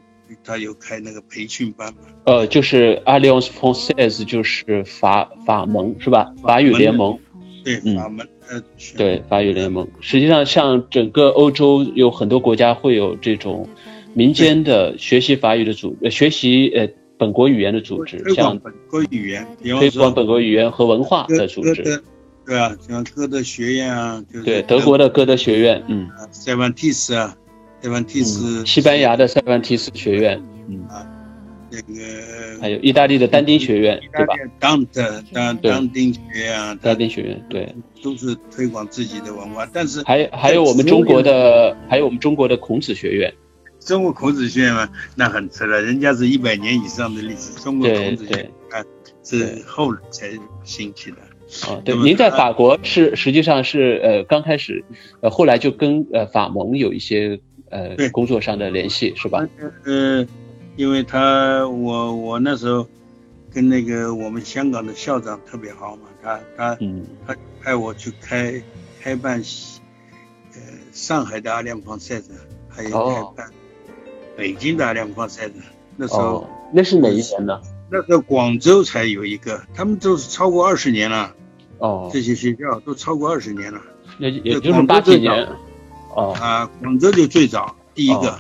[0.44, 2.00] 他有开那个培训班嘛。
[2.26, 6.34] 呃，就是 Alliance Française，就是法法盟是吧？
[6.42, 7.18] 法语联盟，
[7.64, 9.88] 对，嗯法门呃，全对，法语联盟。
[10.00, 13.68] 实际上，像整个欧洲有很多国家会有这种
[14.14, 22.02] 民间的学习法语的组，呃，学习呃本国语言的组织，推广像本国语言，推广本国语言和文化的组织。
[22.44, 27.38] 对啊，像歌德学院啊，就是对，德国的歌德学院，嗯啊塞万蒂斯啊，
[27.82, 31.06] 塞万蒂斯，嗯，西班牙的塞万提斯学院，嗯啊，
[31.72, 34.36] 那个还有意大利的但丁学院，对吧？
[34.60, 37.74] 当的当对当丁学院啊，但丁学院，对。
[38.04, 43.32] 都是推广自己的文化，但是还还有我们中国的，还有我们中国的孔子学院，
[43.80, 48.84] 中国孔子学院嘛，那很迟了，人家是一百年以上的历史，中国孔子学院啊
[49.24, 50.32] 是后来才
[50.64, 51.18] 兴起的。
[51.70, 54.84] 啊，对，您在法国是实际上是呃刚开始，
[55.22, 57.40] 呃后来就跟呃法盟有一些
[57.72, 59.48] 呃对工作上的联系是吧？
[59.86, 60.26] 呃，
[60.76, 62.86] 因为他我我那时候
[63.52, 68.62] 跟那个我们香港的校长特别好嘛，他他嗯他派我去开
[69.00, 69.42] 开办
[70.54, 70.60] 呃
[70.92, 72.28] 上海的阿联防赛的，
[72.70, 73.52] 还有哦开办
[74.38, 75.56] 北京的阿联防赛的。
[75.98, 77.60] 那时候、哦，那是哪一年呢？
[77.92, 81.36] 那时候广州才有一个，他们都是超过二十年了，
[81.80, 83.82] 哦，这些学校都超过二十年了。
[84.18, 85.48] 也也就是八几年，
[86.16, 86.34] 哦。
[86.40, 88.30] 啊，广州就最早第一个。
[88.30, 88.40] 哦。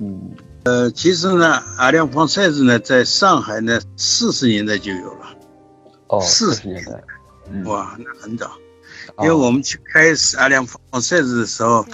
[0.00, 0.30] 嗯。
[0.62, 5.26] 呃，其实呢，阿亮方塞子呢，在上海呢，四十年代就有了，
[6.08, 7.02] 哦，是四十年代，
[7.50, 8.46] 嗯，哇，那很早。
[9.16, 9.24] 哦。
[9.24, 11.86] 因为我们去开始阿亮方塞子的时候，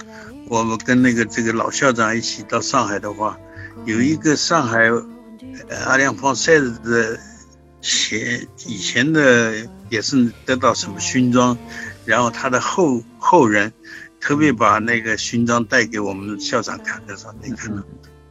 [0.49, 3.39] 我们跟那个这个老校长一起到上海的话，
[3.85, 4.89] 有一个上海
[5.69, 7.17] 呃阿亮方塞子的
[7.79, 11.57] 前以前的也是得到什么勋章，
[12.03, 13.71] 然后他的后后人
[14.19, 17.81] 特别把那个勋章带给我们校长看的时候，你看到。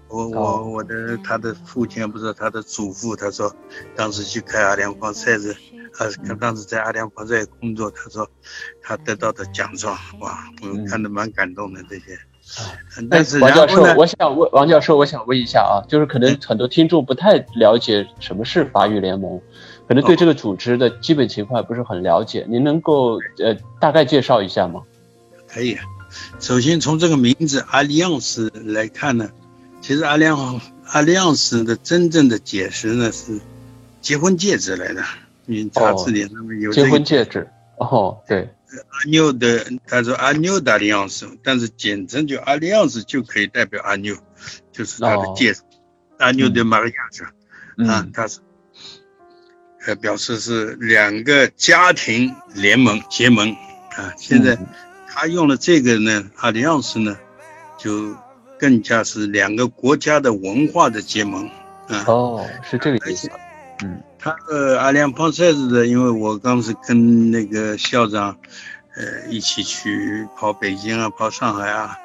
[0.09, 0.31] 我哦。
[0.35, 3.53] 我我的他的父亲不是他的祖父，他说
[3.94, 5.53] 当时去开阿良方塞子，
[5.99, 8.29] 啊，他当时在阿良方塞工作，他说
[8.81, 12.16] 他得到的奖状，哇，我们看得蛮感动的这些。
[13.11, 19.42] 但是王教授我想问王教授，我想问一下啊，就是可能很多听众不太了解什么是法语联盟，
[19.88, 24.81] 可能对这个组织的基本情况也不是很了解，您能够呃大概介绍一下吗？
[25.57, 25.85] 可以啊。
[26.38, 29.31] 首先从这个名字阿里昂斯来看呢，
[29.81, 33.40] 其实阿亮阿里昂斯的真正的解释呢是
[34.03, 35.03] 结婚戒指来的，
[35.47, 38.51] 你查字典上面有这结婚戒指，哦，对，
[38.90, 44.14] 阿妞的，他说阿妞的阿里昂斯，但是简称就阿里昂斯就可以代表阿妞，
[44.73, 45.62] 就是他的戒指，
[46.19, 47.31] 阿妞的玛利亚是吧？
[47.95, 48.40] 啊嗯，他是，
[49.87, 53.51] 呃，表示是两个家庭联盟结盟
[53.97, 54.12] 啊。
[54.19, 54.66] 现在嗯
[55.09, 57.16] 他用了这个呢，阿里昂斯呢，
[57.79, 58.14] 就
[58.59, 61.49] 更加是两个国家的文化的结盟
[61.88, 62.05] 啊。
[62.07, 63.31] 哦，是这个意思，
[63.83, 68.37] 嗯他的阿亮胖塞子的，因为我当时跟那个校长，
[68.97, 71.97] 呃，一起去跑北京啊，跑上海啊，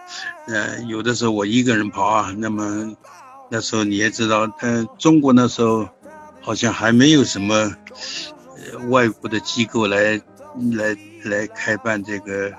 [0.48, 2.32] 呃，有的时候我一个人跑啊。
[2.38, 2.96] 那么
[3.50, 5.90] 那时候你也知道，呃，中国那时候
[6.42, 7.76] 好像还没有什么
[8.56, 10.22] 呃外国的机构来
[10.74, 12.52] 来来开办这个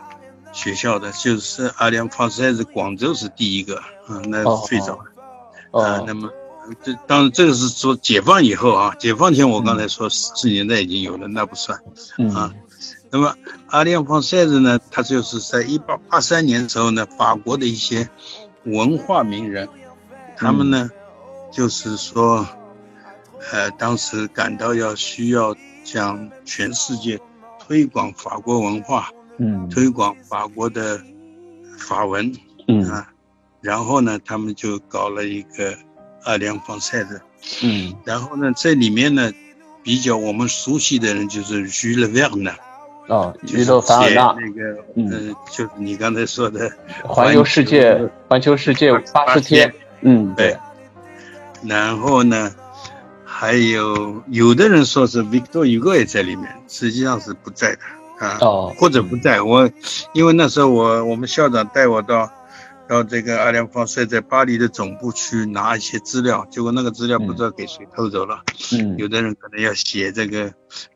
[0.53, 5.81] 学校的，就是阿亮胖塞子，广州是第一个啊，那是最早的。
[5.81, 6.31] 啊，哦那么
[6.85, 11.81] 这当然这个是说解放以后啊，解放前我刚才说四十年代已经有了，那不算
[12.19, 12.55] 嗯啊。
[13.11, 13.35] 那么
[13.69, 18.09] 阿里昂方塞子呢，他就是在一八八三年的时候呢，法国的一些
[18.65, 19.69] 文化名人，
[20.37, 20.89] 他们呢，
[21.53, 22.47] 就是说，
[23.51, 27.21] 呃，当时感到要需要向全世界
[27.59, 29.69] 推广法国文化，嗯。
[29.69, 31.01] 推广法国的
[31.79, 32.33] 法文，
[32.69, 32.83] 嗯。
[32.89, 33.09] 啊，
[33.61, 35.75] 然后呢，他们就搞了一个
[36.25, 37.21] 阿良方赛的，
[37.63, 37.95] 嗯。
[38.05, 39.33] 然后呢，这里面呢，
[39.83, 42.57] 比较我们熟悉的人就是居勒维尔纳，
[43.09, 45.09] 哦，就是娱乐凡尔写纳，那个，嗯。
[45.11, 46.71] 呃，就是你刚才说的
[47.03, 50.57] 环游世界，环球世界八十天，嗯，对，
[51.65, 52.53] 然后呢，
[53.25, 57.79] 还有有的人说是 Victor Hugo 也在里面，实际上是不在的
[58.23, 59.43] 啊，哦，或者不在。
[59.43, 59.69] 我
[60.15, 62.31] 因为那时候我我们校长带我到
[62.89, 68.43] 到这个阿良方帅在巴黎的总部去拿一些资料，结果那个资料不知道给谁偷走了。
[68.73, 70.53] 嗯有的人可能要写这个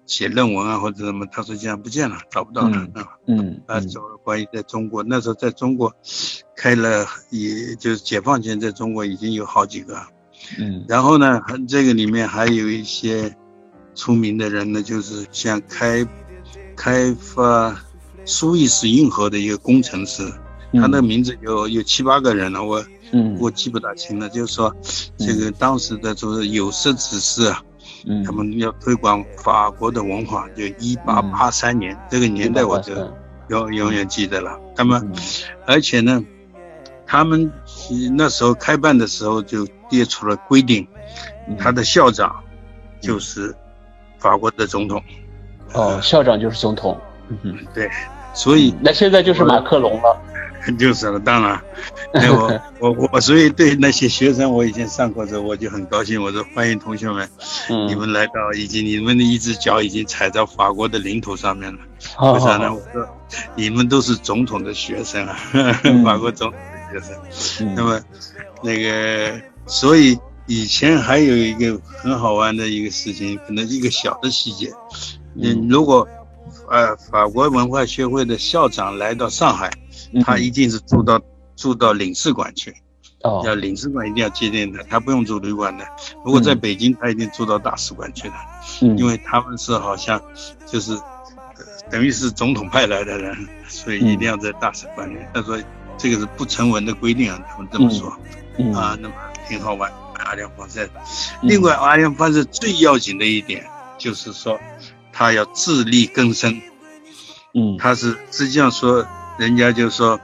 [0.06, 3.08] 写论文啊或者什么，他说这样不见了，找不到了嗯啊。
[3.26, 5.92] 嗯啊，找了关于在中国那时候在中国
[6.56, 10.00] 开了，也就是解放前在中国已经有好几个。
[10.60, 13.34] 嗯然后呢，还这个里面还有一些
[13.94, 16.06] 出名的人呢，就是像开
[16.76, 17.74] 开发
[18.24, 20.22] 苏伊士运河的一个工程师，
[20.72, 23.36] 嗯，他那名字有有七八个人了，我嗯。
[23.40, 24.28] 我记不大清了。
[24.28, 24.74] 就是说，
[25.16, 27.62] 这个当时的就是有识之士啊，
[28.06, 32.94] 嗯，他们要推广法国的文化，就一八八三年这个年代，我就
[33.48, 34.60] 永永远记得了。
[34.76, 35.14] 那么，嗯。
[35.66, 36.22] 而且呢，
[37.06, 37.50] 他们
[38.16, 40.86] 那时候开办的时候就列出了规定，
[41.48, 41.56] 嗯。
[41.56, 42.42] 他的校长
[43.00, 43.54] 就是
[44.18, 45.02] 法国的总统。
[45.72, 46.98] 哦，校长就是总统，
[47.28, 47.90] 嗯哼，对，
[48.34, 50.18] 所以那现在就是马克龙了，
[50.78, 51.18] 就是了。
[51.20, 51.60] 当然，
[52.12, 57.28] 那 我我我所以对那些学生，我以前上课的时候我就很高兴，我说欢迎同学们，
[57.68, 61.78] 嗯，你们来到，已经你们的一只脚已经踩到法国的领土上面了。
[62.14, 62.72] 好为啥呢？
[62.72, 63.06] 我说
[63.54, 65.36] 你们都是总统的学生啊，
[65.84, 66.58] 嗯 法国总统
[66.92, 67.66] 的学生。
[67.66, 68.00] 嗯那么，
[68.62, 74.72] 那个，所以以前还有一个很好玩的一个事情，可能一个小的细节。
[75.40, 76.06] 嗯，如果
[76.68, 79.70] 呃法国文化协会的校长来到上海，
[80.12, 81.20] 嗯他一定是住到
[81.56, 82.74] 住到领事馆去，
[83.22, 85.84] 哦要领事馆一定要接见他，他不用住旅馆的。
[86.24, 88.34] 如果在嗯北京，他一定住到大使馆去的，
[88.82, 90.20] 嗯因为他们是好像
[90.66, 90.92] 就是。
[90.94, 91.02] 呃
[91.88, 95.16] 等于是总统派来的人，所以一定要在大使馆里。
[95.32, 95.56] 他说
[95.96, 98.12] 这个是不成文的规定啊，他们这么说。
[98.58, 99.14] 嗯啊，那么
[99.48, 99.88] 挺好玩。
[100.18, 100.88] 阿联防晒。
[101.42, 103.64] 另外，阿联防晒最要紧的一点
[103.98, 104.58] 就是说，
[105.18, 106.60] 他要自力更生。
[107.54, 109.08] 嗯，他是实际上说，
[109.38, 110.20] 人家就说，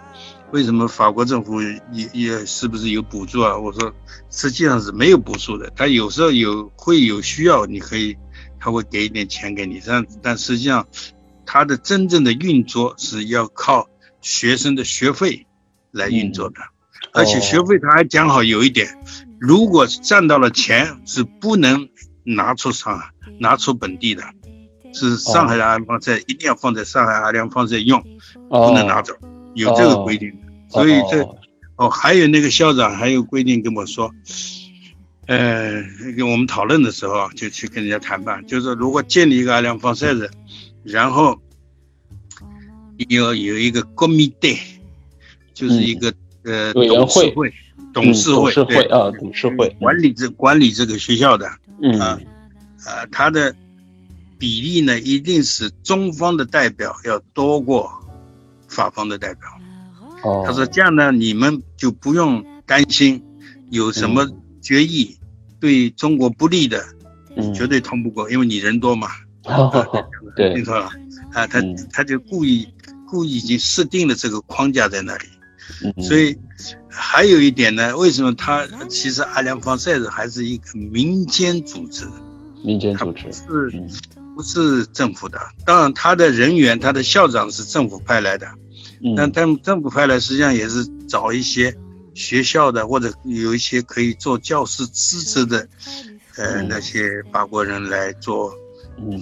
[0.53, 3.57] 为什么法国政府也也是不是有补助啊？
[3.57, 3.95] 我说，
[4.28, 5.72] 实际上是没有补助的。
[5.74, 8.14] 他有时候有会有需要，你可以
[8.61, 10.86] 他会给一点钱给你，但但实际上，
[11.47, 13.88] 他的真正的运作是要靠
[14.20, 15.47] 学生的学费
[15.90, 16.57] 来运作的。
[17.14, 19.03] 而且学费他还讲好有一点，
[19.40, 21.88] 如果赚到了钱是不能
[22.24, 24.22] 拿出上海，拿出本地的。
[24.93, 28.03] 是上海的阿联防晒一定要放在上海阿联防晒用，
[28.49, 29.14] 不能拿走，
[29.55, 30.32] 有这个规定。
[30.68, 31.22] 所以这
[31.76, 34.11] 哦，还有那个校长还有规定跟我说，
[35.26, 35.82] 呃，
[36.16, 40.30] 跟我们讨论的时候就去跟人家谈判，就是如果建立一个阿联防晒的，
[40.82, 41.40] 然后
[43.09, 44.59] 要有一个国民队，
[45.55, 46.12] 就是一个
[46.45, 47.53] 呃董事会，
[47.93, 49.68] 董事会对啊，董事会。
[49.80, 51.51] 管理这管理这个学校的，
[51.82, 51.99] 嗯。
[51.99, 52.20] 啊
[52.86, 53.55] 啊他的。
[54.43, 57.88] 比例呢，一定是中方的代表要多过
[58.66, 59.49] 法方的代表。
[60.24, 63.22] 哦，他说这样呢，你们就不用担心
[63.70, 64.28] 有什么
[64.61, 65.16] 决议
[65.61, 66.84] 对中国不利的，
[67.55, 69.11] 绝对通不过，因为你人多嘛。
[70.34, 70.90] 对，听错了
[71.32, 71.62] 啊，他
[71.93, 72.66] 他就故意
[73.07, 76.03] 故意已经设定了这个框架在那里。
[76.03, 76.36] 所以
[76.88, 82.09] 还有一点呢，为什么他其实阿联防晒还是一个民间组织？
[82.64, 83.45] 民间组织是。
[84.35, 88.47] 不是政府的，当然他的人员，他的校长是政府派来的，
[89.16, 91.76] 但他们政府派来实际上也是找一些
[92.14, 95.68] 学校的或者有一些可以做教师资质的，
[96.37, 98.53] 呃那些法国人来做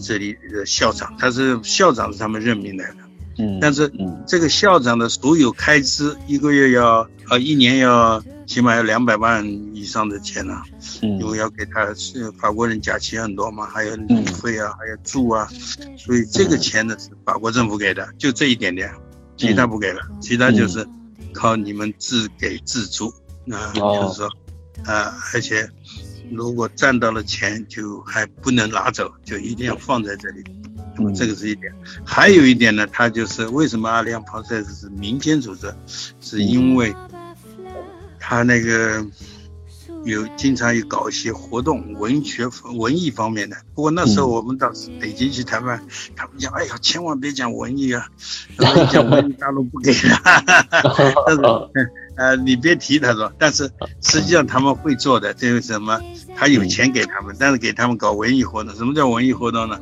[0.03, 2.97] 这里的校长，他是校长是他们任命来的，
[3.39, 3.91] 嗯，但是
[4.27, 8.23] 这个校长的所有开支一个月要呃一年要。
[8.51, 10.61] 起码要两百万以上的钱呢，
[11.03, 15.49] 因为要给他是法国人假期很多嘛，还有旅费啊，还有住啊，
[15.97, 18.93] 所以这个钱呢是法国政府给的，就这一点点，
[19.37, 20.85] 其他不给了，其他就是
[21.33, 23.07] 靠你们自给自足
[23.53, 24.29] 啊，就是说
[24.85, 25.71] 啊，而且
[26.33, 30.43] 如果赚到了钱就还不能拿走，就一定要放在这里，
[30.97, 31.73] 那么这个是一点，
[32.05, 35.73] 还有一点呢，他就是为什么阿联防晒是民间组织，
[36.21, 36.93] 是因为。
[38.31, 39.05] 他那个
[40.05, 43.57] 有经常有搞一些活动，文学、文艺方面的。
[43.75, 44.71] 不过那时候我们到
[45.01, 48.07] 北京去谈判，他们讲：“哎呀，千万别讲文艺啊，
[48.93, 49.99] 讲文艺大陆不给的。”
[51.27, 53.33] 但是，呃，你别提他说。
[53.37, 53.69] 但是
[54.01, 56.01] 实际上他们会做的，这个什么？
[56.37, 58.73] 他有钱给他们，但是给他们搞文艺活动。
[58.77, 59.77] 什么叫文艺活动呢？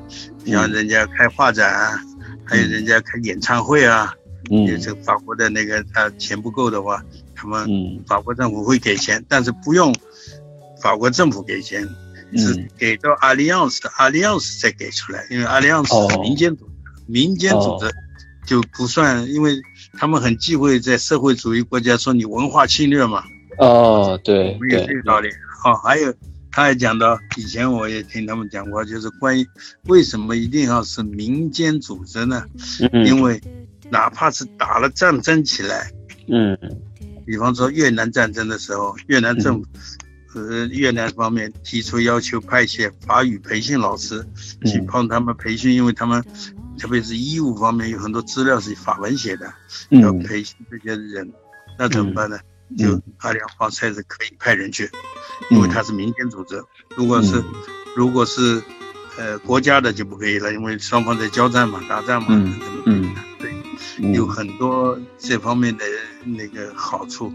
[0.46, 2.00] 像人家开画展啊，
[2.46, 4.14] 还有人家开演唱会啊。
[4.50, 7.04] 嗯，这法国的那个他钱不够的话。
[7.40, 9.94] 他们法国政府会给钱，但是不用
[10.82, 11.88] 法国政府给钱，
[12.36, 16.72] 是给到阿里奥斯的，阿里奥斯再给出来，因为阿里奥斯是民间组织，
[17.06, 17.88] 民间组织
[18.44, 19.56] 就不算，因为
[19.92, 23.22] 他们很忌讳在社会主义国家说你文化侵略嘛。
[23.58, 25.28] 哦，对，我们有这个道理。
[25.62, 26.12] 好，还有
[26.50, 29.46] 他还讲到以前我也听他们讲过，就是关于
[29.86, 32.44] 为什么一定要是民间组织呢？
[33.06, 33.40] 因为
[33.90, 35.90] 哪怕是打了战争起来，
[36.26, 36.58] 嗯。
[37.28, 39.68] 比方说越南战争的时候，越南政府，
[40.34, 44.26] 呃，越南方面提出要求派遣法语培训老师
[44.64, 46.24] 去帮他们培训，因为他们
[46.78, 49.52] 特别是医务方面有很多资料是法文写的，
[49.90, 51.30] 要培训这些人，
[51.78, 52.38] 那怎么办呢？
[52.78, 54.90] 就阿联防晒是可以派人去，
[55.50, 56.64] 因为他是民间组织。
[56.96, 57.44] 如果是
[57.94, 58.62] 如果是
[59.18, 63.07] 呃国家的就不可以了，因为双方在交战嘛，打仗嘛，嗯，对。
[63.98, 65.84] 有很多这方面的
[66.24, 67.32] 那个好处，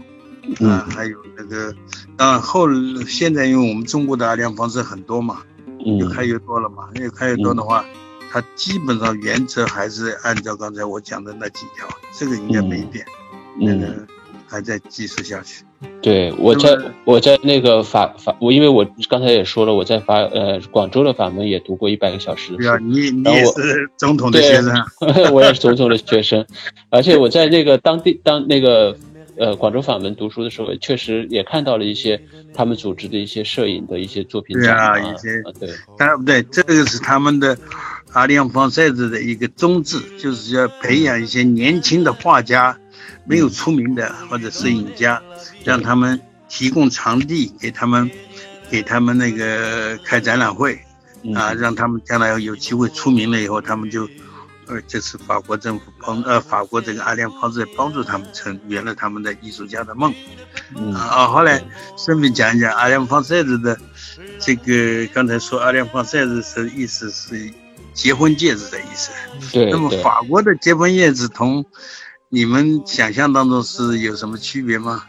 [0.60, 1.74] 啊，还有那个，
[2.16, 2.66] 当然后
[3.06, 5.42] 现在因为我们中国的阿联方式很多嘛，
[5.78, 7.84] 越开越多了嘛，越开越多的话，
[8.30, 11.88] 它基本上原则还是按照刚才我讲的那几条，
[12.18, 13.04] 这个应该没变，
[13.58, 14.06] 那个
[14.46, 15.64] 还在继续下去。
[16.02, 22.62] 对，我在我在那个法法，我因为我刚才也说了，我在法呃广州的法门也读过一百个小时的书。
[22.62, 24.74] 对啊，你你也是总统的学生。
[25.32, 26.44] 我也是总统的学生，
[26.90, 28.96] 而且我在那个当地当那个
[29.38, 32.20] 呃广州法门读书的时候，确实也看到了一些
[32.54, 34.58] 他们组织的一些摄影的一些作品。
[34.58, 37.56] 对啊，一些对，但不对，这个是他们的
[38.12, 42.78] 阿联方赛子的一个宗旨，就是要培养一些年轻的画家。
[43.24, 45.20] 没有出名的或者摄影家，
[45.64, 48.10] 让他们提供场地给他们，
[48.70, 50.78] 给他们那个开展览会，
[51.34, 54.08] 啊，让他们将来有机会出名了以后，他们就
[54.66, 60.14] 呃，这是法国政府帮呃法国这个阿联方在帮助他们成圆了他们的艺术家的梦。
[60.74, 61.62] 嗯啊，后来
[61.98, 63.78] 顺便讲一讲阿联方塞子的
[64.38, 67.52] 这个，刚才说阿联方塞子是意思是
[67.92, 69.10] 结婚戒指的意思。
[69.52, 71.64] 对那么，法国的结婚戒指同
[72.34, 75.04] 你们想象当中是有什么区别吗？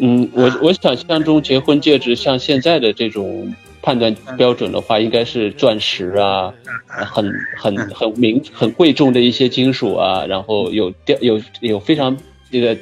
[0.00, 6.52] 嗯，我我想象中结婚戒指像现在的这种判断标准的话，应该是钻石啊，
[6.88, 12.16] 很很很名很贵重的一些金属啊，然后有雕有有非常
[12.50, 12.76] 这个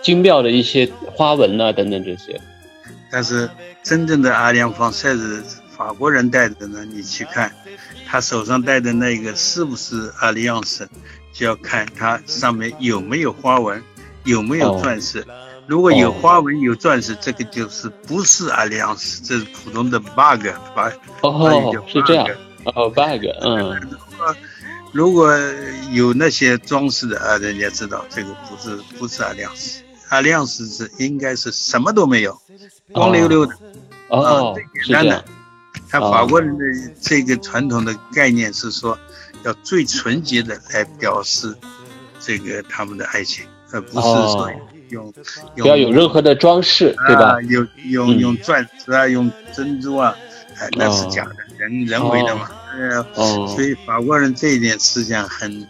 [0.00, 2.40] 精妙的一些花纹啊等等这些。
[3.10, 3.50] 但是
[3.82, 5.42] 真正的阿联方塞子
[5.76, 7.52] 法国人戴的呢，你去看
[8.06, 10.88] 他手上戴的那个是不是阿里昂斯，
[11.34, 13.82] 就要看它上面有没有花纹，
[14.22, 15.22] 有没有哦钻石。
[15.66, 22.26] 如果有哦花纹有钻石，这个就是不是阿里昂斯，这是普通的 bug 把哦，是这样。
[22.64, 23.80] 哦，bug，嗯，
[24.92, 25.36] 如果
[25.92, 32.38] 有那些装饰的啊，人家知道这个不是不是阿里昂斯，阿里昂斯是应该是什么都没有，
[32.92, 33.54] 光溜溜的。
[34.08, 35.24] 哦啊，是这样。
[35.88, 36.64] 他法国人的
[37.00, 38.98] 这个传统的概念是说，
[39.44, 41.54] 要最纯洁的来表示
[42.18, 44.50] 这个他们的爱情，而不是说
[44.90, 45.12] 用
[45.56, 47.40] 用不要有任何的装饰，对吧啊？？
[47.90, 50.16] 用用钻石啊，用珍珠啊，
[50.58, 52.50] 哎，那是假的，人人为的嘛。
[52.76, 55.66] 呃，哦所以法国人这一点思想很，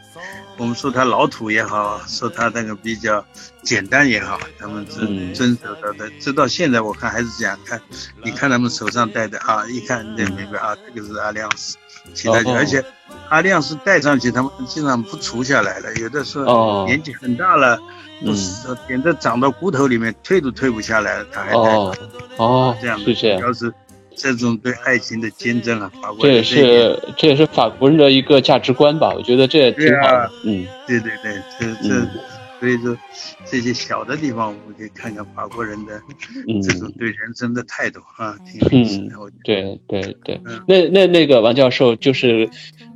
[0.57, 3.25] 我们说他老土也好，说他那个比较
[3.63, 5.35] 简单也好，他们是嗯。
[5.35, 6.09] 遵守到的。
[6.21, 7.81] 直到现在我看还是这样看，
[8.23, 11.77] 你看他们手上戴的啊，一看你就明白啊，这个是阿亮斯，
[12.15, 12.55] 其他就哦。
[12.57, 12.85] 而且
[13.29, 16.85] 阿亮斯戴上去，他们经常不除下来了，有的时候哦。
[16.87, 17.77] 年纪很大了，
[18.23, 21.59] 不嗯是点的长到骨头里面，退都退不下来了，他还戴。
[21.59, 21.97] 哦。
[22.37, 23.41] 哦这样，的，是这样。
[23.41, 23.73] 要是
[24.17, 30.31] 这种对爱情的坚贞啊，法国这也是这也是法国人的一个价值观吧，我觉得这也挺好的啊。
[30.45, 32.11] 嗯对对对，这这嗯，
[32.61, 32.97] 所以说
[33.51, 36.01] 这些小的地方，我们可以看看法国人的
[36.63, 39.19] 这种嗯，对人生的态度啊，挺有意思的。
[39.19, 40.61] 我觉对对对嗯。
[40.67, 42.49] 那那那个王教授就是，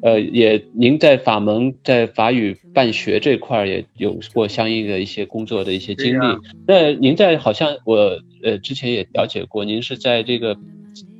[0.02, 6.24] 呃，也您在法门在法语办学这块儿也有过相应的一些工作的一些经历。
[6.66, 10.56] 那您在好像我呃之前也了解过，您是在这个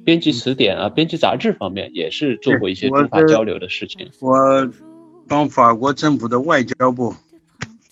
[0.09, 4.07] 编辑词典啊、编辑杂志方面也是做过一些对我是中法交流的事情。
[4.07, 4.71] 得我
[5.29, 7.15] 帮法国政府的外交部，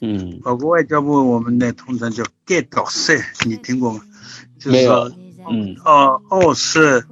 [0.01, 4.01] 嗯，法国外交部我们呢通常叫 get 搞塞，你听过吗？
[4.59, 5.19] 就没有是说，
[5.51, 7.05] 嗯哦，奥是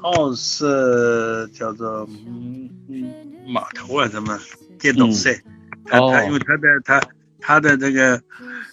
[0.00, 3.12] 奥是叫做嗯嗯
[3.46, 4.38] 码头啊什么
[4.78, 5.38] get 搞塞，
[5.84, 7.02] 他他哦因为他的他
[7.40, 8.18] 他的这个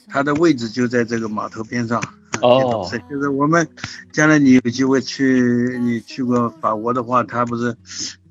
[0.08, 2.02] 他的位置就在这个码头边上。
[2.38, 2.90] 啊哦。
[3.10, 3.68] 就是我们
[4.12, 7.76] 将来你有机会去，你去过法国的话，它不是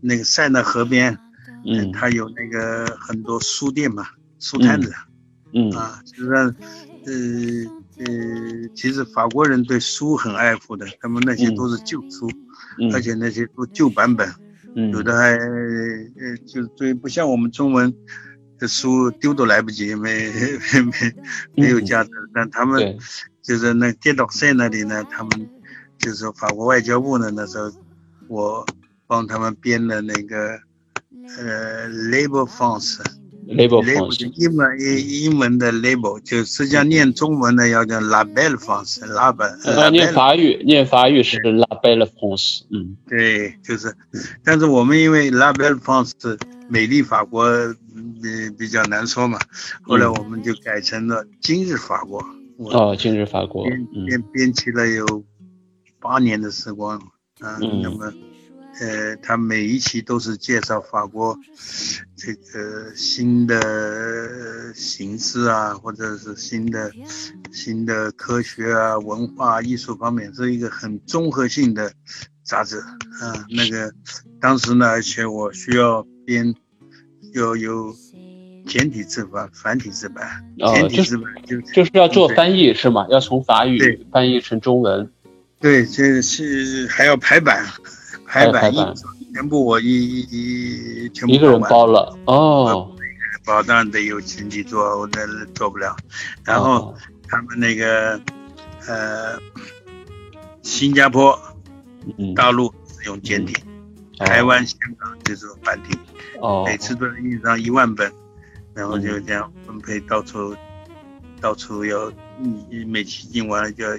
[0.00, 1.18] 那个塞纳河边，
[1.64, 1.90] 嗯。
[1.92, 4.06] 它有那个很多书店嘛，
[4.38, 4.92] 书摊子。
[5.52, 5.70] 嗯。
[5.72, 6.36] 啊，就是说，
[7.04, 7.12] 呃
[7.98, 12.28] 呃，其实法国人对书很爱护的，他们那些都是旧书，
[12.78, 14.28] 嗯，而且那些都旧版本，
[14.74, 14.90] 嗯。
[14.90, 17.94] 有的还呃，就是对，不像我们中文
[18.58, 20.92] 的书丢都来不及，没没没
[21.54, 22.96] 没有价值，但他们
[23.42, 25.48] 就是那电脑赛那里呢，他们
[25.98, 27.70] 就是法国外交部呢，那时候
[28.28, 28.66] 我
[29.06, 30.58] 帮他们编的那个
[31.38, 33.00] 呃 Label France。
[33.48, 42.96] label label France 就英文英英文的 label，就实际上念中文的要叫 La Belle France，La Belle，呃，念法语，念法语是 La Belle France，嗯。
[43.08, 43.94] 对，就是，
[44.42, 46.10] 但是我们因为 La Belle France
[46.68, 47.48] 美丽法国，
[48.22, 49.38] 比比较难说嘛，
[49.82, 52.24] 后来我们就改成了今日法国。
[52.58, 54.04] 哦，今日法国，编嗯。
[54.06, 55.24] 编编辑了有
[56.00, 56.98] 八年的时光，
[57.40, 57.82] 啊，嗯。
[57.82, 58.12] 那么，
[58.80, 61.38] 呃，他每一期都是介绍法国
[62.16, 66.90] 这个新的形式啊，或者是新的
[67.52, 71.92] 新的科学啊、文化、艺术方面，是一个很综合性的
[72.42, 72.78] 杂志。
[72.78, 73.46] 啊。
[73.50, 73.92] 那个
[74.40, 76.54] 当时呢，而且我需要编，
[77.34, 77.94] 要有
[78.66, 83.06] 简体字版、繁体字版，哦简体字版就就是要做翻译是吗？
[83.08, 85.08] 要从法语翻译成中文。
[85.60, 87.64] 对，这是还要排版，
[88.26, 88.94] 排版一还有排版
[89.32, 92.90] 全部我一一一全部一个人包了哦，
[93.44, 95.96] 包，当然得有经济做，我那做不了。
[96.44, 96.94] 然后哦
[97.28, 98.20] 他们那个
[98.86, 99.38] 呃，
[100.62, 101.38] 新加坡、
[102.18, 103.65] 嗯，大陆是用简体，哦
[104.18, 105.96] 台湾、香港就是繁体，
[106.40, 108.10] 哦，每次都印上一万本，
[108.74, 110.54] 然后就这样分配到处，
[111.40, 112.10] 到处要
[112.40, 113.90] 嗯每期印完了就要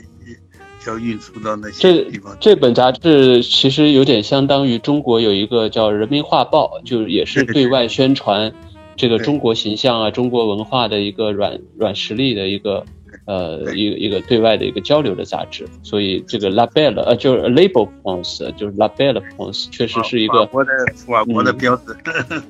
[0.83, 2.35] 就要运输到那些这地方。
[2.39, 8.53] 这本杂志其实有点相当于中国有一个叫《人民画报》，就是也是对外宣传
[8.95, 12.85] 这个中国形象啊，中国文化的一个软软实力的一个
[13.27, 15.67] 呃一个一个对外的一个交流的杂志。
[15.83, 21.95] 所以这个 La Belle 呃就是 Label France 就是 La Belle France 确实是一个法国的法国的标志。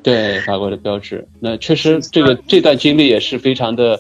[0.01, 1.28] 对法国的标志。
[1.41, 3.99] 那确实这个这段经历也是非常的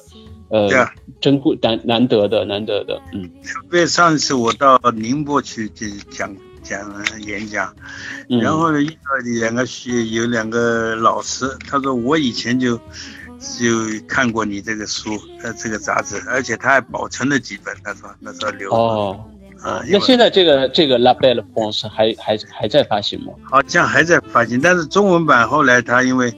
[0.49, 6.79] 呃啊珍贵难难得的难得的，嗯因为上一次我到宁波去去讲讲
[7.25, 7.75] 演讲，
[8.29, 12.79] 嗯，然后呢遇到两个学有两个老师，他说我以前就
[13.39, 19.25] 就看过你这个书，呃这个杂志，而且他还保存了几本，他说那时候留哦。
[19.63, 23.33] 啊，那现在这个这个 La Belle France 还还还在发行吗？
[23.49, 26.31] 好像还在发行，但是中文版后来他因为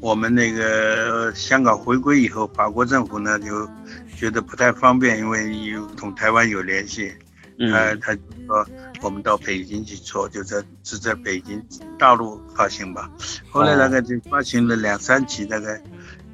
[0.00, 3.66] 我们那个呃香港回归以后，法国政府呢就
[4.14, 7.10] 觉得不太方便，因为有同台湾有联系，
[7.58, 8.66] 嗯呃，他就说
[9.00, 11.64] 我们到北京去做，就在是在北京
[11.98, 13.10] 大陆发行吧。
[13.50, 15.82] 后来大概就发行了两三期，大概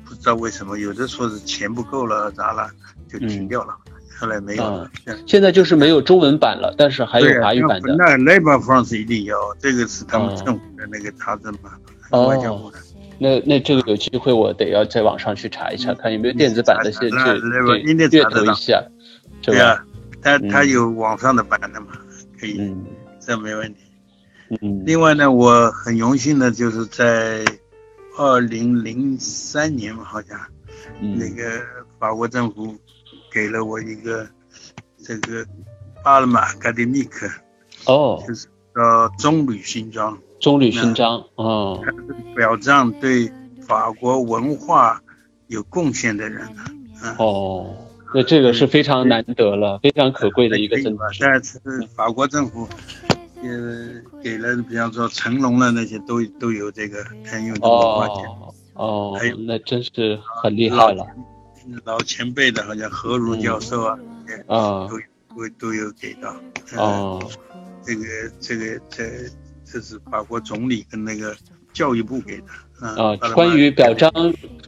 [0.05, 2.71] 不知道为什么，有的说是钱不够了咋了，
[3.09, 3.75] 就停掉了。
[4.17, 4.91] 后来没有了。
[5.27, 7.95] 现在就是没有中文版了，但是还有法语版的。
[7.97, 11.71] 那 Labor France 一定有，这个是他们政府的那个查证嘛，
[12.27, 12.79] 外交部的。
[13.19, 18.83] 那那这个有机会我得要在网上去查一查，看有没有电子版的，先去对阅读一下，
[19.43, 19.65] 是对吧？
[19.67, 19.85] 啊，
[20.23, 21.89] 他他有网上的版的嘛，
[22.41, 22.85] 可以，嗯
[23.21, 23.81] 这没问题。
[24.61, 27.45] 嗯另外呢，我很荣幸的就是在
[28.17, 30.39] 二零零三年嘛，好像。
[31.01, 31.43] 那嗯个
[31.99, 32.75] 法国政府
[33.33, 34.27] 给了我一个
[35.03, 35.45] 这个
[36.03, 37.27] 巴勒马嘎迪米克，
[37.87, 41.83] 哦，就是叫棕榈勋章，棕榈勋章哦。
[42.37, 43.31] 表彰对
[43.67, 45.03] 法国文化
[45.49, 46.47] 有贡献的人
[47.03, 47.15] 嗯。
[47.19, 47.75] 哦，
[48.15, 51.09] 那这个是非常难得了，非常可贵的一个真吧。
[51.11, 51.61] 是但是
[51.95, 52.69] 法国政府
[53.45, 58.17] 也给了，比方说成龙了那些都都有这个很有这个文化奖。
[58.17, 61.07] 哦哦还有，那真是很厉害了
[61.85, 63.99] 老前辈的，好像何如教授啊，
[64.49, 64.99] 啊都
[65.37, 66.35] 都都有给到。
[66.73, 67.31] 呃哦
[67.87, 68.03] 这个
[68.41, 69.05] 这个这
[69.65, 71.37] 这是法国总理跟那个
[71.73, 72.45] 教育部给的
[72.81, 74.11] 啊关于表彰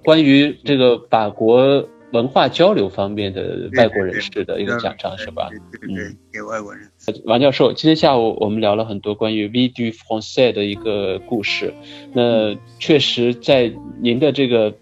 [0.05, 5.49] 关于这个法国文化交流方面的外国人士的一个奖章是吧？？
[5.73, 6.89] 对对对对，给外国人。
[7.25, 11.73] 王教授，今天下午我们聊了很多关于 V du Français 的一个故事。
[12.13, 14.75] 那确实，在您的这个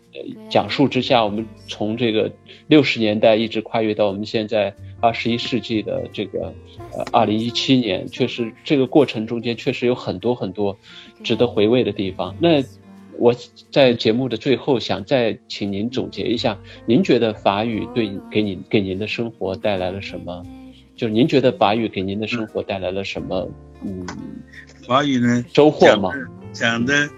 [0.49, 2.33] 讲述之下，我们从这个
[2.67, 6.51] 六十年代一直跨越到我们现在二十一世纪的这个
[6.97, 10.75] 呃二零一七年，确实这个过程中间确实有很多很多
[11.23, 12.35] 值得回味的地方。
[12.41, 12.63] 那
[13.19, 13.35] 我
[13.71, 20.43] 在节目的最后想再请您总结一下，您觉得法语对给您给您的生活带来了什么？
[20.97, 23.51] 就是您觉得法语给您的生活带来了什么？
[23.83, 24.07] 嗯，
[24.87, 25.45] 法语呢？
[25.53, 26.11] 收获吗？
[26.53, 27.09] 讲的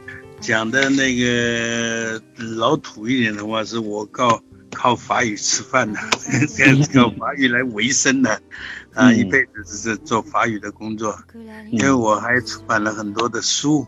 [0.41, 2.21] 讲的那个
[2.57, 5.99] 老土一点的话，是我靠靠法语吃饭的，
[6.95, 8.31] 靠法语来维生的，
[8.95, 11.17] 啊，嗯一辈子只是做法语的工作。
[11.71, 13.81] 因为我还出版了很多的书，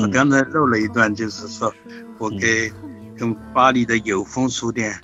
[0.00, 1.72] 我嗯刚才漏了一段，就是说
[2.18, 2.70] 我给
[3.18, 4.98] 跟巴黎的有风书店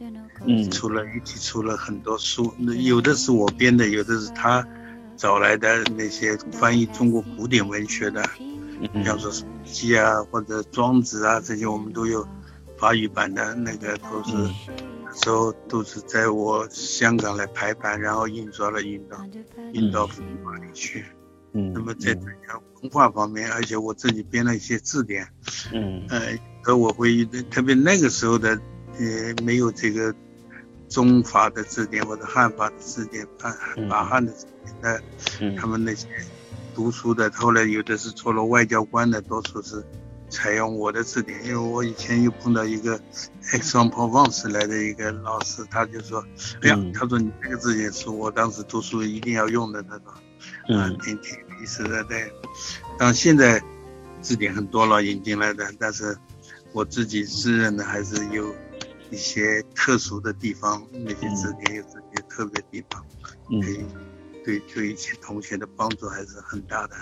[0.46, 0.70] 嗯。
[0.70, 4.66] 出了一起出了很多书，那有的是我编的，有的是他
[5.16, 8.22] 找来的那些翻译中国古典文学的，
[8.94, 9.04] 嗯。
[9.04, 12.26] 像说《史记》啊或者《庄子》啊这些，我们都有
[12.78, 14.54] 法语版的，那个都是嗯。
[15.04, 19.16] 那时候都是在我香港来排版，然后印刷了印到
[19.72, 20.14] 印到法
[20.54, 21.04] 里去。
[21.52, 25.26] 嗯，那么在这样文化方面，而且我自己编了一些字典，
[25.72, 26.06] 嗯。
[26.08, 28.50] 呃，和我会特别那个时候的，
[29.00, 30.14] 呃，没有这个
[30.90, 35.00] 中法的字典或者汉法的字典，法嗯法汉的字典，那
[35.40, 36.06] 嗯他们那些
[36.74, 39.82] 读书的，后来有的是做了外交官的，多数是
[40.28, 43.00] 采用我的字典，因为我以前又碰到一个
[43.52, 46.22] Aix-en-Provence 来的一个老师，他就说，
[46.62, 50.12] 哎呀，嗯他说你这个字典是我当时读书一定要用的，他说。
[50.12, 50.20] 啊
[50.68, 52.32] 嗯，挺挺有意思的，对。
[52.98, 53.62] 但现在
[54.22, 56.16] 字典很多了引进来的，但是
[56.72, 58.54] 我自己自认的还是有
[59.10, 63.04] 一些特殊的地方，那些字典有自己特别地方，
[63.50, 63.80] 嗯可以
[64.44, 66.94] 对对一些同学的帮助还是很大的。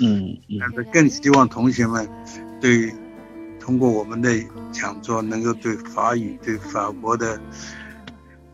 [0.00, 2.08] 嗯嗯但是更希望同学们
[2.60, 2.92] 对
[3.60, 4.28] 通过我们的
[4.72, 7.38] 讲座，能够对法语、对法国的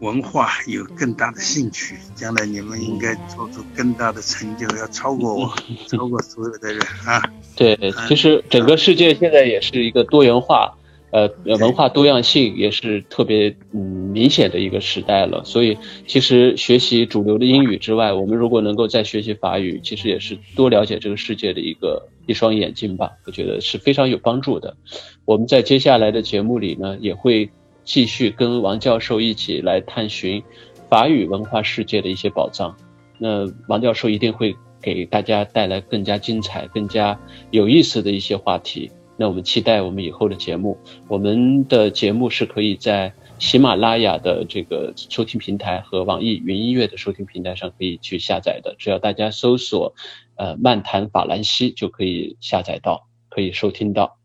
[0.00, 1.96] 文化有更大的兴趣。
[2.14, 5.54] 将来你们应该做出更大的成就，要超过我，
[5.88, 7.22] 超过所有的人啊！
[7.56, 10.76] 对，其实整个世界现在也是一个多元化，
[11.10, 13.80] 呃，文化多样性也是特别嗯
[14.12, 15.42] 明显的一个时代了。
[15.44, 24.76] 所以，其实学习主流的英语之外，我们如果能够再学习法语，其实也是多了解这个世界的一个一双眼睛吧，我觉得是非常有帮助的。
[25.24, 27.48] 我们在接下来的节目里呢，也会
[27.84, 30.42] 继续跟王教授一起来探寻
[30.90, 32.76] 法语文化世界的一些宝藏。
[33.18, 37.18] 那王教授一定会给大家带来更加精彩、更加
[37.50, 38.90] 有意思的一些话题。
[39.18, 40.78] 那我们期待我们以后的节目。
[41.08, 48.76] 我们的节目是可以在喜马拉雅的这个收听平台和网易云音乐的收听平台上可以去下载的。
[48.78, 49.94] 只要大家搜索
[50.38, 54.18] “呃漫谈法兰西”就可以下载到，可以收听到。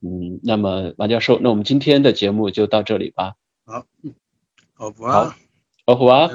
[0.00, 3.34] 嗯，那么王教授，那我们今天的节目就到这里吧。
[3.64, 3.84] 好，
[4.74, 5.34] 好，好，
[5.86, 6.30] 好，好啊。